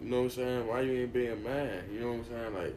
You 0.03 0.11
know 0.11 0.17
what 0.19 0.23
I'm 0.25 0.31
saying? 0.31 0.67
Why 0.67 0.81
you 0.83 0.93
ain't 1.03 1.13
being 1.13 1.43
mad? 1.43 1.85
You 1.91 2.01
know 2.01 2.09
what 2.13 2.19
I'm 2.19 2.25
saying? 2.27 2.55
Like, 2.55 2.75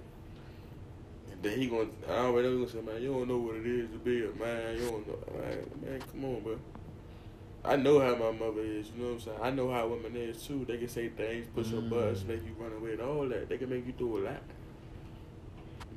then 1.41 1.59
he 1.59 1.67
gonna, 1.67 1.89
I 2.09 2.25
already 2.25 2.47
know 2.49 2.53
he 2.57 2.65
gonna 2.65 2.71
say, 2.71 2.93
man, 2.93 3.01
you 3.01 3.13
don't 3.13 3.27
know 3.27 3.37
what 3.37 3.55
it 3.55 3.65
is 3.65 3.89
to 3.91 3.97
be 3.97 4.25
a 4.25 4.43
man. 4.43 4.77
You 4.77 4.89
don't 4.89 5.07
know, 5.07 5.39
man, 5.39 5.57
man, 5.81 6.01
come 6.11 6.25
on, 6.25 6.41
bro. 6.41 6.59
I 7.63 7.75
know 7.75 7.99
how 7.99 8.15
my 8.15 8.31
mother 8.31 8.61
is. 8.61 8.87
You 8.95 9.03
know 9.03 9.07
what 9.09 9.13
I'm 9.13 9.19
saying? 9.19 9.37
I 9.41 9.49
know 9.51 9.71
how 9.71 9.87
women 9.87 10.15
is 10.15 10.41
too. 10.45 10.65
They 10.65 10.77
can 10.77 10.87
say 10.87 11.09
things, 11.09 11.47
push 11.53 11.67
your 11.67 11.81
buttons, 11.81 12.23
make 12.25 12.43
you 12.45 12.55
run 12.57 12.71
away, 12.73 12.93
and 12.93 13.01
all 13.01 13.27
that. 13.27 13.49
They 13.49 13.57
can 13.57 13.69
make 13.69 13.85
you 13.85 13.91
do 13.93 14.17
a 14.17 14.19
lot. 14.25 14.41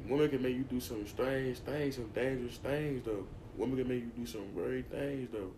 Women 0.08 0.28
can 0.28 0.42
make 0.42 0.56
you 0.56 0.64
do 0.64 0.80
some 0.80 1.06
strange 1.06 1.58
things, 1.58 1.96
some 1.96 2.08
dangerous 2.08 2.56
things, 2.56 3.04
though. 3.04 3.26
Women 3.56 3.76
can 3.76 3.88
make 3.88 4.00
you 4.00 4.24
do 4.24 4.26
some 4.26 4.52
great 4.52 4.90
things, 4.90 5.28
though. 5.32 5.52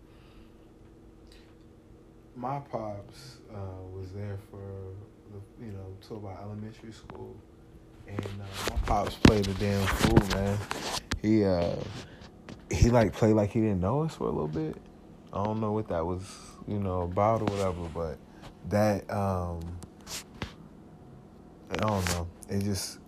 My 2.35 2.59
pops 2.59 3.37
uh, 3.51 3.81
was 3.97 4.11
there 4.11 4.37
for 4.51 4.59
the 5.31 5.65
you 5.65 5.71
know 5.71 5.95
till 6.05 6.17
about 6.17 6.41
elementary 6.43 6.91
school, 6.91 7.35
and 8.07 8.25
uh, 8.25 8.71
my 8.71 8.77
pops 8.85 9.15
played 9.15 9.47
a 9.47 9.53
damn 9.55 9.85
fool, 9.87 10.37
man. 10.37 10.57
He 11.21 11.43
uh 11.43 11.75
he 12.71 12.89
like 12.89 13.13
played 13.13 13.33
like 13.33 13.51
he 13.51 13.61
didn't 13.61 13.81
know 13.81 14.03
us 14.03 14.15
for 14.15 14.25
a 14.25 14.31
little 14.31 14.47
bit. 14.47 14.77
I 15.33 15.43
don't 15.43 15.59
know 15.59 15.71
what 15.71 15.87
that 15.89 16.05
was, 16.05 16.23
you 16.67 16.79
know, 16.79 17.01
about 17.01 17.41
or 17.41 17.45
whatever, 17.45 17.89
but 17.93 18.17
that 18.69 19.09
um 19.11 19.59
I 21.71 21.75
don't 21.77 22.05
know. 22.09 22.27
It 22.49 22.63
just 22.63 22.99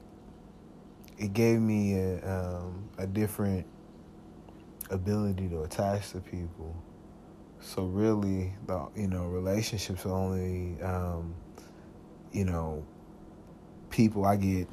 it 1.17 1.33
gave 1.33 1.59
me 1.59 1.95
a 1.97 2.29
um, 2.29 2.89
a 2.97 3.07
different 3.07 3.65
ability 4.89 5.47
to 5.49 5.63
attach 5.63 6.11
to 6.11 6.19
people. 6.19 6.75
So 7.59 7.85
really, 7.85 8.53
the 8.65 8.87
you 8.95 9.07
know 9.07 9.25
relationships 9.25 10.05
are 10.05 10.11
only 10.11 10.81
um, 10.81 11.35
you 12.31 12.45
know 12.45 12.85
people 13.89 14.25
I 14.25 14.35
get 14.35 14.67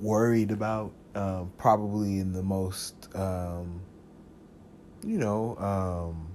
worried 0.00 0.50
about. 0.50 0.92
Um, 1.16 1.52
probably 1.58 2.18
in 2.18 2.32
the 2.32 2.42
most 2.42 3.08
um, 3.14 3.80
you 5.04 5.18
know 5.18 5.56
um, 5.58 6.26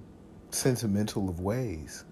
sentimental 0.50 1.28
of 1.28 1.40
ways. 1.40 2.04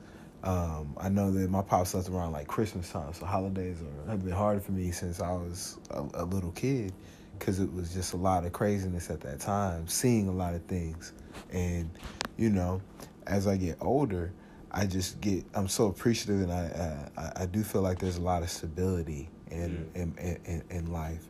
Um, 0.44 0.94
I 0.98 1.08
know 1.08 1.30
that 1.32 1.50
my 1.50 1.62
pops 1.62 1.94
left 1.94 2.08
around 2.08 2.32
like 2.32 2.46
Christmas 2.46 2.90
time, 2.90 3.12
so 3.12 3.26
holidays 3.26 3.78
are, 3.82 4.10
have 4.10 4.24
been 4.24 4.34
hard 4.34 4.62
for 4.62 4.72
me 4.72 4.92
since 4.92 5.20
I 5.20 5.32
was 5.32 5.78
a, 5.90 6.04
a 6.14 6.24
little 6.24 6.52
kid 6.52 6.92
because 7.38 7.58
it 7.58 7.72
was 7.72 7.92
just 7.92 8.12
a 8.12 8.16
lot 8.16 8.44
of 8.44 8.52
craziness 8.52 9.10
at 9.10 9.20
that 9.22 9.40
time, 9.40 9.88
seeing 9.88 10.28
a 10.28 10.32
lot 10.32 10.54
of 10.54 10.62
things, 10.66 11.12
and 11.52 11.90
you 12.36 12.50
know, 12.50 12.80
as 13.26 13.46
I 13.46 13.56
get 13.56 13.78
older, 13.80 14.32
I 14.70 14.86
just 14.86 15.20
get 15.20 15.44
I'm 15.54 15.68
so 15.68 15.86
appreciative, 15.86 16.42
and 16.42 16.52
I 16.52 17.10
I, 17.16 17.42
I 17.42 17.46
do 17.46 17.62
feel 17.62 17.82
like 17.82 17.98
there's 17.98 18.16
a 18.16 18.22
lot 18.22 18.42
of 18.42 18.50
stability 18.50 19.28
in 19.50 19.90
in, 19.94 20.14
in, 20.44 20.62
in 20.70 20.92
life, 20.92 21.24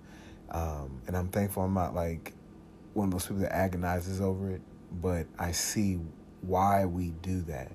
um, 0.50 1.00
and 1.06 1.16
I'm 1.16 1.28
thankful 1.28 1.62
I'm 1.62 1.74
not 1.74 1.94
like 1.94 2.32
one 2.94 3.08
of 3.08 3.12
those 3.12 3.26
people 3.26 3.42
that 3.42 3.54
agonizes 3.54 4.20
over 4.20 4.50
it, 4.50 4.60
but 5.00 5.26
I 5.38 5.52
see 5.52 6.00
why 6.40 6.84
we 6.84 7.10
do 7.22 7.42
that. 7.42 7.72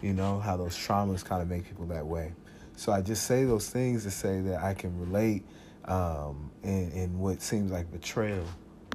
You 0.00 0.12
know 0.12 0.38
how 0.38 0.56
those 0.56 0.76
traumas 0.76 1.24
kind 1.24 1.42
of 1.42 1.48
make 1.48 1.64
people 1.64 1.86
that 1.86 2.06
way. 2.06 2.32
So 2.76 2.92
I 2.92 3.00
just 3.00 3.24
say 3.24 3.44
those 3.44 3.70
things 3.70 4.02
to 4.04 4.10
say 4.10 4.40
that 4.42 4.62
I 4.62 4.74
can 4.74 4.98
relate 4.98 5.44
um, 5.86 6.50
in, 6.62 6.90
in 6.92 7.18
what 7.18 7.42
seems 7.42 7.70
like 7.70 7.90
betrayal 7.90 8.44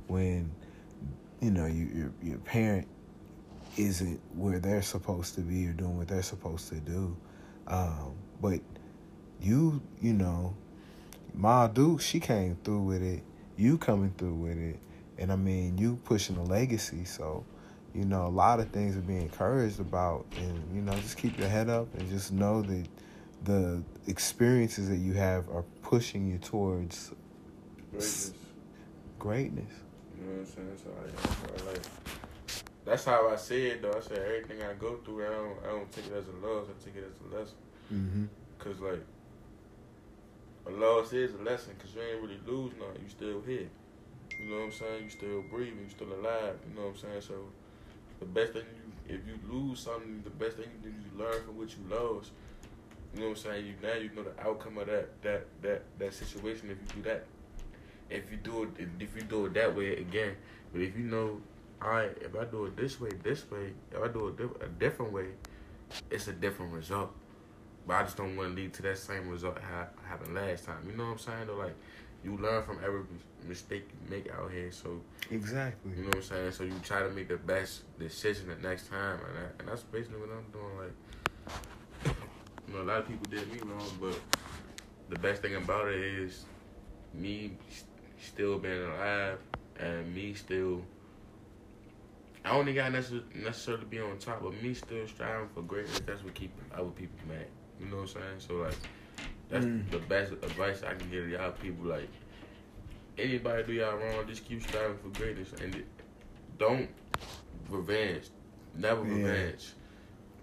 when 0.08 0.52
you 1.42 1.52
know 1.52 1.66
you, 1.66 1.90
your 1.94 2.12
your 2.22 2.38
parent 2.40 2.88
isn't 3.78 4.20
where 4.36 4.60
they're 4.60 4.82
supposed 4.82 5.36
to 5.36 5.42
be 5.42 5.68
or 5.68 5.74
doing 5.74 5.98
what 5.98 6.08
they're 6.08 6.24
supposed 6.24 6.70
to 6.70 6.76
do. 6.76 7.16
Um, 7.68 8.16
but 8.42 8.60
you, 9.42 9.82
you 10.02 10.14
know, 10.14 10.56
Ma 11.34 11.68
Duke, 11.68 12.02
she 12.02 12.20
came 12.20 12.58
through 12.64 12.84
with 12.84 13.04
it. 13.04 13.24
You 13.58 13.78
coming 13.78 14.14
through 14.18 14.36
with 14.36 14.58
it, 14.58 14.80
and 15.18 15.32
I 15.32 15.36
mean 15.36 15.78
you 15.78 15.98
pushing 16.06 16.38
a 16.38 16.44
legacy. 16.44 17.04
So 17.06 17.46
you 17.94 18.06
know, 18.06 18.28
a 18.28 18.30
lot 18.30 18.60
of 18.60 18.70
things 18.70 18.96
are 18.96 19.02
being 19.02 19.24
encouraged 19.24 19.80
about, 19.80 20.26
and 20.38 20.64
you 20.74 20.82
know, 20.82 20.94
just 20.94 21.18
keep 21.18 21.38
your 21.38 21.50
head 21.50 21.70
up 21.70 21.94
and 21.96 22.10
just 22.10 22.32
know 22.32 22.62
that 22.62 22.88
the 23.44 23.82
experiences 24.08 24.90
that 24.90 24.98
you 24.98 25.14
have 25.14 25.50
are 25.50 25.64
pushing 25.82 26.28
you 26.28 26.38
towards 26.38 27.12
Greatness. 27.92 28.34
greatness. 29.18 29.72
You 30.18 30.26
know 30.26 30.32
what 30.32 30.40
I'm 30.40 30.46
saying? 30.46 30.78
So 30.84 31.66
I 31.66 31.72
like 31.72 31.82
that's 32.90 33.06
how 33.06 33.30
I 33.30 33.36
see 33.36 33.68
it 33.68 33.82
though. 33.82 33.94
I 33.96 34.02
said 34.02 34.18
everything 34.18 34.64
I 34.64 34.74
go 34.74 34.98
through, 35.06 35.26
I 35.26 35.30
don't, 35.30 35.58
I 35.64 35.68
don't 35.68 35.92
take 35.92 36.08
it 36.08 36.14
as 36.14 36.26
a 36.28 36.46
loss. 36.46 36.68
I 36.68 36.84
take 36.84 36.96
it 36.96 37.06
as 37.08 37.20
a 37.22 37.40
lesson. 37.40 37.58
Mm-hmm. 37.94 38.26
Cause 38.58 38.80
like 38.80 39.04
a 40.66 40.72
loss 40.72 41.14
is 41.14 41.36
a 41.36 41.44
lesson. 41.44 41.76
Cause 41.80 41.92
you 41.96 42.02
ain't 42.02 42.22
really 42.22 42.40
lose 42.48 42.74
nothing. 42.80 43.04
You 43.04 43.10
still 43.10 43.42
here. 43.46 43.70
You 44.40 44.50
know 44.50 44.58
what 44.58 44.66
I'm 44.66 44.72
saying? 44.72 45.04
You 45.04 45.10
still 45.10 45.44
breathing, 45.52 45.80
you 45.84 45.90
still 45.90 46.08
alive. 46.08 46.56
You 46.68 46.76
know 46.76 46.88
what 46.88 46.96
I'm 46.96 46.98
saying? 46.98 47.22
So 47.22 47.34
the 48.20 48.26
best 48.26 48.54
thing 48.54 48.64
you, 48.76 49.16
if 49.16 49.22
you 49.28 49.38
lose 49.52 49.80
something, 49.80 50.22
the 50.24 50.32
best 50.32 50.58
thing 50.58 50.66
you 50.82 50.90
do 50.90 50.96
is 50.98 51.04
you 51.06 51.20
learn 51.20 51.44
from 51.44 51.58
what 51.58 51.70
you 51.70 51.84
lost. 51.90 52.32
You 53.14 53.22
know 53.22 53.30
what 53.30 53.38
I'm 53.38 53.44
saying? 53.44 53.66
You 53.68 53.74
now 53.84 53.96
you 53.96 54.10
know 54.16 54.24
the 54.24 54.42
outcome 54.42 54.78
of 54.80 54.88
that 54.88 55.22
that 55.22 55.46
that 55.62 55.84
that 56.00 56.14
situation 56.14 56.70
if 56.72 56.78
you 56.80 57.04
do 57.04 57.10
that. 57.10 57.26
If 58.10 58.32
you 58.32 58.38
do 58.38 58.64
it 58.64 58.88
if 59.00 59.16
you 59.16 59.22
do 59.22 59.46
it 59.46 59.54
that 59.54 59.76
way 59.76 59.98
again, 59.98 60.36
but 60.72 60.82
if 60.82 60.98
you 60.98 61.04
know, 61.04 61.42
all 61.82 61.90
right, 61.90 62.12
if 62.22 62.36
I 62.36 62.46
do 62.46 62.66
it 62.66 62.76
this 62.76 63.00
way, 63.00 63.10
this 63.24 63.50
way, 63.50 63.74
if 63.92 64.02
I 64.02 64.08
do 64.08 64.28
it 64.28 64.64
a 64.64 64.68
different 64.68 65.14
way, 65.14 65.28
it's 66.12 66.28
a 66.28 66.34
different 66.34 66.74
result. 66.74 67.12
But 67.88 67.94
I 67.96 68.04
just 68.04 68.18
don't 68.18 68.36
want 68.36 68.56
to 68.56 68.62
lead 68.62 68.74
to 68.76 68.82
that 68.84 68.98
same 68.98 69.30
result 69.30 69.58
ha- 69.60 69.88
happened 70.08 70.36
last 70.36 70.66
time. 70.66 70.78
You 70.90 70.96
know 70.98 71.06
what 71.06 71.12
I'm 71.14 71.18
saying? 71.20 71.48
Though, 71.48 71.56
like 71.56 71.76
you 72.24 72.38
learn 72.38 72.64
from 72.64 72.80
every 72.84 73.02
mistake 73.48 73.88
you 73.90 74.12
make 74.12 74.30
out 74.32 74.52
here. 74.52 74.72
So 74.72 75.00
Exactly. 75.32 75.92
you 75.96 76.04
know 76.04 76.08
what 76.10 76.18
I'm 76.18 76.24
saying. 76.24 76.52
So 76.52 76.64
you 76.64 76.74
try 76.84 77.02
to 77.02 77.10
make 77.10 77.30
the 77.30 77.38
best 77.38 77.84
decision 77.98 78.50
the 78.50 78.68
next 78.68 78.90
time, 78.90 79.20
and, 79.26 79.36
that, 79.38 79.56
and 79.60 79.68
that's 79.70 79.84
basically 79.84 80.20
what 80.20 80.30
I'm 80.30 80.52
doing. 80.52 80.78
Like 80.78 82.16
you 82.68 82.74
know, 82.76 82.82
a 82.82 82.84
lot 82.84 82.98
of 83.00 83.08
people 83.08 83.26
did 83.32 83.52
me 83.52 83.60
wrong, 83.64 83.90
but 84.00 84.20
the 85.10 85.18
best 85.18 85.42
thing 85.42 85.56
about 85.56 85.88
it 85.88 86.00
is 86.00 86.46
me 87.14 87.54
still 88.22 88.60
being 88.60 88.84
alive 88.84 89.40
and 89.80 90.14
me 90.14 90.34
still. 90.34 90.82
I 92.46 92.52
only 92.52 92.74
got 92.74 92.92
necessarily, 92.92 93.26
necessarily 93.36 93.86
be 93.86 94.00
on 94.00 94.18
top, 94.18 94.42
but 94.42 94.62
me 94.62 94.74
still 94.74 95.08
striving 95.08 95.50
for 95.50 95.62
greatness. 95.62 96.02
That's 96.06 96.24
what 96.24 96.34
keep 96.34 96.52
other 96.74 96.90
people 96.90 97.18
mad. 97.28 97.48
You 97.80 97.88
know 97.88 97.98
what 97.98 98.02
I'm 98.16 98.22
saying? 98.22 98.40
So 98.40 98.56
like, 98.56 98.76
that's 99.50 99.66
Mm. 99.66 99.90
the 99.92 100.00
best 100.00 100.32
advice 100.32 100.84
I 100.84 100.94
can 100.94 101.10
give 101.10 101.26
to 101.26 101.32
y'all 101.32 101.52
people. 101.52 101.86
Like, 101.86 102.10
anybody 103.18 103.64
do 103.64 103.74
y'all 103.74 103.98
wrong, 103.98 104.28
just 104.28 104.46
keep 104.46 104.62
striving 104.62 104.98
for 104.98 105.10
greatness 105.10 105.54
and 105.62 105.84
don't 106.58 106.90
revenge. 107.70 108.30
Never 108.74 109.04
Yeah. 109.04 109.16
revenge. 109.16 109.74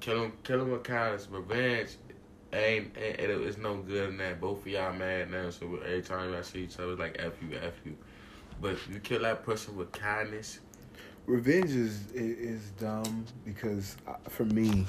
Kill 0.01 0.21
them, 0.23 0.33
kill 0.45 0.59
them 0.61 0.71
with 0.73 0.83
kindness. 0.85 1.29
Revenge 1.31 1.97
ain't, 2.53 2.97
ain't 2.97 3.21
it, 3.21 3.31
it's 3.31 3.59
no 3.59 3.79
good 3.79 4.11
in 4.11 4.17
that. 4.19 4.41
Both 4.41 4.61
of 4.61 4.69
y'all 4.69 4.93
mad 4.93 5.31
now, 5.31 5.51
so 5.51 5.77
every 5.77 6.03
time 6.03 6.33
y'all 6.33 6.43
see 6.43 6.65
each 6.65 6.79
other, 6.79 6.93
it's 6.93 7.01
like 7.01 7.17
f 7.19 7.33
you, 7.43 7.57
f 7.59 7.75
you. 7.85 7.97
But 8.61 8.77
you 8.89 9.01
kill 9.01 9.23
that 9.23 9.45
person 9.45 9.77
with 9.77 9.93
kindness. 9.93 10.61
Revenge 11.27 11.71
is 11.71 12.13
is, 12.13 12.71
dumb 12.79 13.25
because 13.45 13.97
uh, 14.07 14.15
for 14.29 14.45
me, 14.45 14.87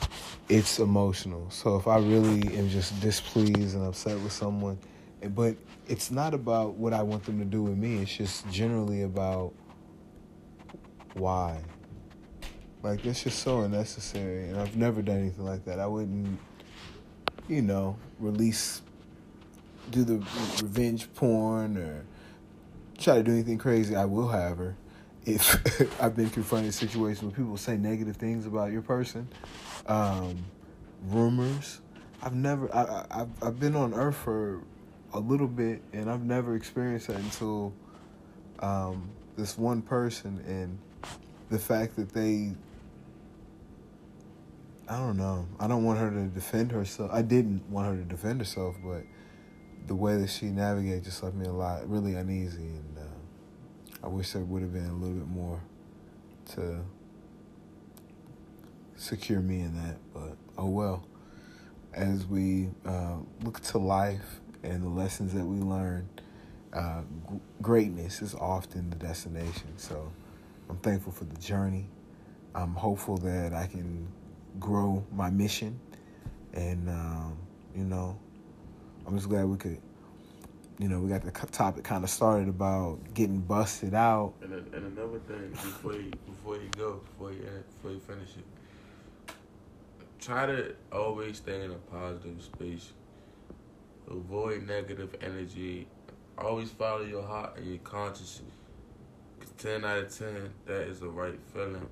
it's 0.50 0.78
emotional. 0.78 1.50
So 1.50 1.78
if 1.78 1.88
I 1.88 1.98
really 1.98 2.56
am 2.56 2.70
just 2.70 3.00
displeased 3.02 3.76
and 3.76 3.84
upset 3.84 4.20
with 4.20 4.32
someone, 4.32 4.78
eh, 5.24 5.30
but 5.30 5.56
it's 5.88 6.12
not 6.12 6.36
about 6.36 6.76
what 6.76 6.94
I 6.94 7.02
want 7.02 7.24
them 7.24 7.40
to 7.40 7.46
do 7.46 7.64
with 7.64 7.78
me. 7.78 8.04
It's 8.04 8.16
just 8.16 8.48
generally 8.52 9.02
about 9.02 9.54
why. 11.16 11.60
Like 12.84 13.04
it's 13.04 13.24
just 13.24 13.40
so 13.40 13.62
unnecessary, 13.62 14.50
and 14.50 14.60
I've 14.60 14.76
never 14.78 15.02
done 15.02 15.18
anything 15.18 15.46
like 15.46 15.66
that. 15.66 15.80
I 15.80 15.88
wouldn't, 15.88 16.40
you 17.48 17.64
know, 17.64 17.98
release, 18.20 18.84
do 19.90 20.04
the 20.04 20.18
revenge 20.62 21.12
porn 21.16 21.78
or 21.78 22.06
try 23.00 23.16
to 23.16 23.24
do 23.24 23.32
anything 23.32 23.58
crazy. 23.58 23.96
I 23.96 24.06
will, 24.06 24.28
however, 24.28 24.76
if 25.28 26.02
I've 26.02 26.16
been 26.16 26.30
confronted 26.30 26.74
situations 26.74 27.22
where 27.22 27.32
people 27.32 27.58
say 27.58 27.78
negative 27.78 28.16
things 28.16 28.46
about 28.46 28.72
your 28.72 28.82
person, 28.82 29.28
um, 29.86 30.38
rumors. 31.04 31.82
I've 32.24 32.34
never. 32.34 32.74
I, 32.74 32.82
I, 32.82 33.22
I've 33.22 33.44
I've 33.44 33.60
been 33.60 33.76
on 33.76 33.94
Earth 33.94 34.16
for 34.16 34.62
a 35.14 35.20
little 35.20 35.48
bit, 35.48 35.82
and 35.94 36.10
I've 36.10 36.24
never 36.24 36.56
experienced 36.56 37.08
that 37.08 37.18
until 37.18 37.74
um, 38.60 39.10
this 39.38 39.58
one 39.58 39.82
person 39.82 40.44
and 40.48 40.80
the 41.50 41.60
fact 41.60 41.98
that 41.98 42.14
they. 42.14 42.54
I 44.90 44.98
don't 45.00 45.18
know. 45.18 45.46
I 45.60 45.68
don't 45.68 45.84
want 45.84 46.00
her 46.00 46.10
to 46.10 46.28
defend 46.28 46.72
herself. 46.72 47.12
I 47.14 47.22
didn't 47.22 47.70
want 47.70 47.88
her 47.88 47.98
to 47.98 48.04
defend 48.04 48.40
herself, 48.40 48.78
but 48.82 49.04
the 49.86 49.96
way 49.96 50.16
that 50.16 50.30
she 50.30 50.46
navigated 50.46 51.04
just 51.04 51.22
left 51.22 51.36
me 51.36 51.46
a 51.46 51.52
lot 51.52 51.90
really 51.90 52.16
uneasy, 52.16 52.62
and 52.62 52.97
I 54.08 54.10
wish 54.10 54.32
there 54.32 54.42
would 54.42 54.62
have 54.62 54.72
been 54.72 54.88
a 54.88 54.94
little 54.94 55.18
bit 55.18 55.28
more 55.28 55.62
to 56.54 56.80
secure 58.96 59.42
me 59.42 59.60
in 59.60 59.76
that. 59.76 59.98
But 60.14 60.38
oh 60.58 60.70
well. 60.70 61.06
As 61.94 62.26
we 62.26 62.70
uh, 62.86 63.18
look 63.44 63.60
to 63.60 63.80
life 63.80 64.40
and 64.64 64.82
the 64.82 64.88
lessons 64.88 65.34
that 65.34 65.44
we 65.44 65.58
learn, 65.58 66.08
uh, 66.72 67.02
g- 67.02 67.40
greatness 67.62 68.22
is 68.22 68.34
often 68.34 68.90
the 68.90 68.96
destination. 68.96 69.74
So 69.76 70.10
I'm 70.70 70.78
thankful 70.78 71.12
for 71.12 71.26
the 71.26 71.36
journey. 71.42 71.90
I'm 72.56 72.76
hopeful 72.76 73.18
that 73.18 73.54
I 73.54 73.68
can 73.68 74.08
grow 74.58 75.06
my 75.12 75.30
mission, 75.30 75.78
and 76.54 76.88
um, 76.90 77.38
you 77.76 77.84
know, 77.84 78.18
I'm 79.06 79.18
just 79.18 79.28
glad 79.28 79.48
we 79.48 79.58
could. 79.58 79.82
You 80.80 80.88
know, 80.88 81.00
we 81.00 81.10
got 81.10 81.24
the 81.24 81.32
topic 81.32 81.84
kind 81.84 82.04
of 82.04 82.10
started 82.10 82.48
about 82.48 83.00
getting 83.16 83.40
busted 83.40 83.96
out. 83.96 84.34
And, 84.44 84.54
and 84.54 84.98
another 84.98 85.20
thing 85.20 85.50
before 85.50 85.94
you 85.94 86.12
before 86.28 86.58
you 86.58 86.70
go 86.78 87.02
before 87.12 87.32
you 87.32 87.50
before 87.76 87.92
you 87.92 88.00
finish 88.00 88.30
it, 88.38 89.34
try 90.20 90.46
to 90.46 90.76
always 90.92 91.38
stay 91.38 91.64
in 91.66 91.72
a 91.72 91.76
positive 91.76 92.42
space. 92.44 92.94
Avoid 94.10 94.68
negative 94.68 95.16
energy. 95.22 95.88
Always 96.38 96.70
follow 96.70 97.02
your 97.02 97.24
heart 97.24 97.58
and 97.58 97.66
your 97.66 97.80
conscience. 97.80 98.42
ten 99.58 99.84
out 99.84 99.98
of 99.98 100.16
ten, 100.16 100.54
that 100.68 100.82
is 100.82 101.00
the 101.00 101.10
right 101.10 101.40
feeling. 101.52 101.90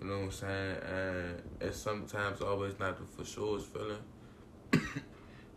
You 0.00 0.08
know 0.08 0.16
what 0.18 0.24
I'm 0.24 0.30
saying? 0.32 0.76
And 0.92 1.42
it's 1.60 1.78
sometimes 1.78 2.40
always 2.40 2.78
not 2.80 2.98
the 2.98 3.04
for 3.04 3.24
sure 3.24 3.60
feeling. 3.60 3.98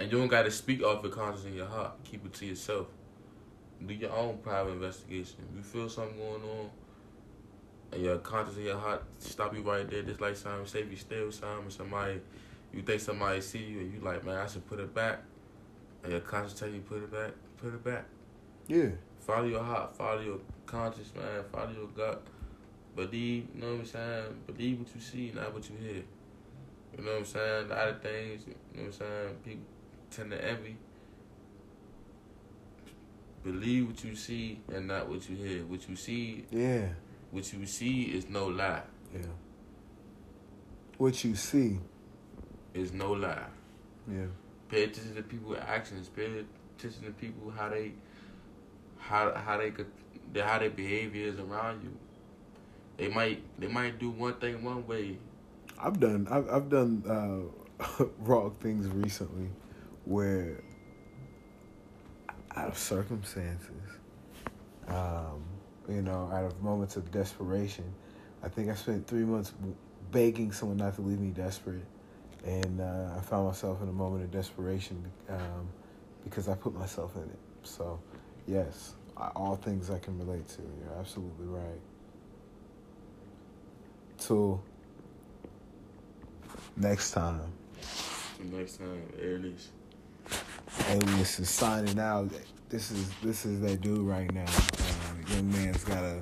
And 0.02 0.12
you 0.12 0.18
don't 0.18 0.28
got 0.28 0.44
to 0.44 0.52
speak 0.52 0.84
off 0.84 1.04
your 1.04 1.12
conscience 1.12 1.46
in 1.46 1.56
your 1.56 1.68
heart. 1.68 1.94
Keep 2.04 2.26
it 2.26 2.34
to 2.34 2.46
yourself 2.46 2.88
do 3.86 3.94
your 3.94 4.12
own 4.12 4.38
private 4.38 4.74
investigation. 4.74 5.38
If 5.50 5.58
you 5.58 5.64
feel 5.64 5.90
something 5.90 6.18
going 6.18 6.44
on, 6.44 6.70
and 7.92 8.04
your 8.04 8.18
conscience 8.20 8.58
and 8.58 8.66
your 8.66 8.78
heart 8.78 9.04
stop 9.20 9.56
you 9.56 9.62
right 9.62 9.90
there, 9.90 10.04
just 10.04 10.22
like 10.22 10.36
Simon 10.36 10.66
say, 10.66 10.86
you 10.90 10.96
steal 10.96 11.32
something, 11.32 11.70
somebody, 11.70 12.22
you 12.74 12.82
think 12.82 13.02
somebody 13.02 13.42
see 13.42 13.60
you, 13.60 13.80
and 13.80 13.94
you 13.94 14.00
like, 14.00 14.24
man, 14.24 14.38
I 14.38 14.48
should 14.48 14.66
put 14.68 14.80
it 14.80 14.94
back, 14.94 15.20
and 16.04 16.12
your 16.12 16.22
conscience 16.22 16.60
tell 16.60 16.70
you 16.70 16.82
put 16.82 17.04
it 17.04 17.12
back, 17.12 17.32
put 17.58 17.74
it 17.74 17.84
back. 17.84 18.06
Yeah. 18.68 18.90
Follow 19.20 19.46
your 19.46 19.64
heart, 19.64 19.96
follow 19.96 20.22
your 20.22 20.40
conscience, 20.66 21.12
man, 21.16 21.44
follow 21.52 21.72
your 21.72 21.88
gut. 21.88 22.24
Believe, 22.96 23.48
you 23.54 23.62
know 23.62 23.74
what 23.74 23.80
I'm 23.80 23.86
saying? 23.86 24.26
Believe 24.48 24.80
what 24.80 24.90
you 24.94 25.02
see, 25.02 25.32
not 25.34 25.54
what 25.54 25.70
you 25.70 25.76
hear. 25.78 26.04
You 26.98 27.04
know 27.06 27.12
what 27.12 27.20
I'm 27.20 27.26
saying? 27.26 27.66
A 27.66 27.70
lot 27.70 27.88
of 27.88 28.02
things, 28.02 28.44
you 28.48 28.54
know 28.82 28.84
what 28.84 28.86
I'm 28.86 28.92
saying? 28.92 29.36
People 29.46 29.64
tend 30.12 30.32
to 30.32 30.44
envy. 30.46 30.78
Believe 33.44 33.88
what 33.88 34.04
you 34.04 34.16
see 34.16 34.62
and 34.74 34.88
not 34.88 35.10
what 35.10 35.28
you 35.28 35.36
hear. 35.36 35.66
What 35.66 35.88
you 35.90 35.96
see, 35.96 36.46
Yeah. 36.52 36.90
what 37.32 37.52
you 37.52 37.66
see 37.66 38.04
is 38.04 38.30
no 38.30 38.48
lie. 38.48 38.84
Yeah. 39.14 39.22
What 40.98 41.24
you 41.24 41.36
see. 41.36 41.80
Is 42.74 42.94
no 42.94 43.12
lie. 43.14 43.48
Yeah. 44.10 44.28
Pay 44.70 44.84
attention 44.84 45.16
to 45.16 45.24
people's 45.24 45.58
actions. 45.60 46.08
Pay 46.08 46.46
attention 46.78 47.04
to 47.06 47.12
people 47.12 47.52
how 47.52 47.70
they, 47.70 47.94
how 48.98 49.34
how 49.34 49.58
they 49.58 49.72
could, 49.72 49.88
how 50.36 50.60
their 50.60 50.70
behavior 50.70 51.28
is 51.28 51.40
around 51.40 51.84
you. 51.84 51.92
They 52.98 53.08
might 53.10 53.42
they 53.60 53.68
might 53.68 54.00
do 54.00 54.12
one 54.12 54.36
thing 54.36 54.64
one 54.64 54.86
way. 54.88 55.18
I've 55.80 56.00
done 56.00 56.28
I've 56.30 56.48
I've 56.50 56.70
done 56.70 57.04
uh, 57.10 58.04
wrong 58.20 58.56
things 58.62 58.88
recently, 58.88 59.50
where 60.06 60.64
out 62.56 62.68
of 62.68 62.78
circumstances, 62.78 63.70
um, 64.88 65.44
you 65.88 66.02
know, 66.02 66.30
out 66.34 66.46
of 66.46 66.62
moments 66.62 66.96
of 66.96 67.12
desperation, 67.12 67.86
I 68.44 68.50
think 68.50 68.70
I 68.70 68.76
spent 68.76 69.08
three 69.08 69.24
months 69.24 69.54
begging 70.12 70.52
someone 70.52 70.78
not 70.78 70.96
to 70.96 71.02
leave 71.02 71.20
me 71.20 71.30
desperate, 71.30 71.86
and 72.46 72.82
uh, 72.82 73.16
I 73.18 73.22
found 73.22 73.48
myself 73.48 73.82
in 73.82 73.90
a 73.90 73.94
moment 73.94 74.24
of 74.24 74.32
desperation 74.32 75.04
um, 75.30 75.70
because 76.24 76.48
I 76.50 76.56
put 76.56 76.74
myself 76.74 77.16
in 77.16 77.24
it. 77.24 77.40
So, 77.64 78.00
yes, 78.48 78.96
I, 79.16 79.28
all 79.36 79.56
things 79.56 79.90
I 79.90 80.00
can 80.00 80.18
relate 80.18 80.48
to. 80.50 80.62
You're 80.62 81.00
absolutely 81.00 81.48
right. 81.48 81.82
Till 84.18 84.64
next 86.78 87.12
time. 87.12 87.42
So 87.82 88.44
next 88.58 88.78
time, 88.78 89.02
Alias 90.92 91.40
is 91.40 91.50
signing 91.50 91.98
out. 92.00 92.30
This 92.68 92.92
is 92.92 93.10
this 93.24 93.46
is 93.46 93.62
that 93.62 93.80
dude 93.80 94.00
right 94.00 94.30
now. 94.34 94.44
Uh, 94.44 95.34
young 95.34 95.50
man's 95.50 95.86
got 95.86 96.04
a 96.04 96.22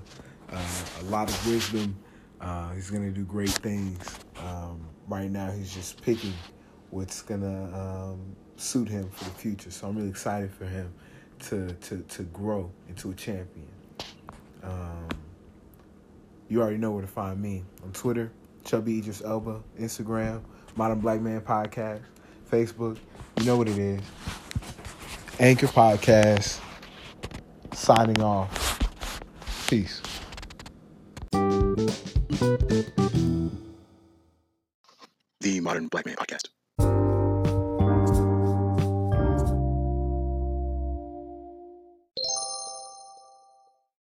uh, 0.52 0.62
a 1.02 1.04
lot 1.06 1.28
of 1.28 1.48
wisdom. 1.48 1.98
Uh, 2.40 2.72
he's 2.74 2.92
gonna 2.92 3.10
do 3.10 3.24
great 3.24 3.50
things. 3.50 4.20
Um, 4.38 4.86
right 5.08 5.32
now, 5.32 5.50
he's 5.50 5.74
just 5.74 6.00
picking 6.04 6.34
what's 6.92 7.24
gonna 7.24 7.64
um, 7.76 8.36
suit 8.58 8.88
him 8.88 9.10
for 9.10 9.24
the 9.24 9.32
future. 9.32 9.72
So 9.72 9.88
I'm 9.88 9.98
really 9.98 10.10
excited 10.10 10.52
for 10.52 10.66
him 10.66 10.94
to 11.48 11.74
to 11.74 12.04
to 12.04 12.24
grow 12.26 12.72
into 12.88 13.10
a 13.10 13.16
champion. 13.16 13.68
Um, 14.62 15.10
you 16.48 16.62
already 16.62 16.78
know 16.78 16.92
where 16.92 17.02
to 17.02 17.08
find 17.08 17.42
me 17.42 17.64
on 17.84 17.92
Twitter, 17.92 18.32
Chubby 18.66 19.00
Idris 19.00 19.24
Elba, 19.24 19.64
Instagram, 19.80 20.44
Modern 20.76 21.00
Black 21.00 21.22
Man 21.22 21.42
Podcast, 21.42 22.02
Facebook. 22.52 23.00
You 23.40 23.46
know 23.46 23.58
what 23.58 23.68
it 23.68 23.80
is. 23.80 24.02
Anchor 25.40 25.68
Podcast. 25.68 26.60
Signing 27.74 28.22
off. 28.22 28.80
Peace. 29.68 30.02
The 35.40 35.62
Modern 35.62 35.88
Black 35.88 36.06
Man. 36.06 36.16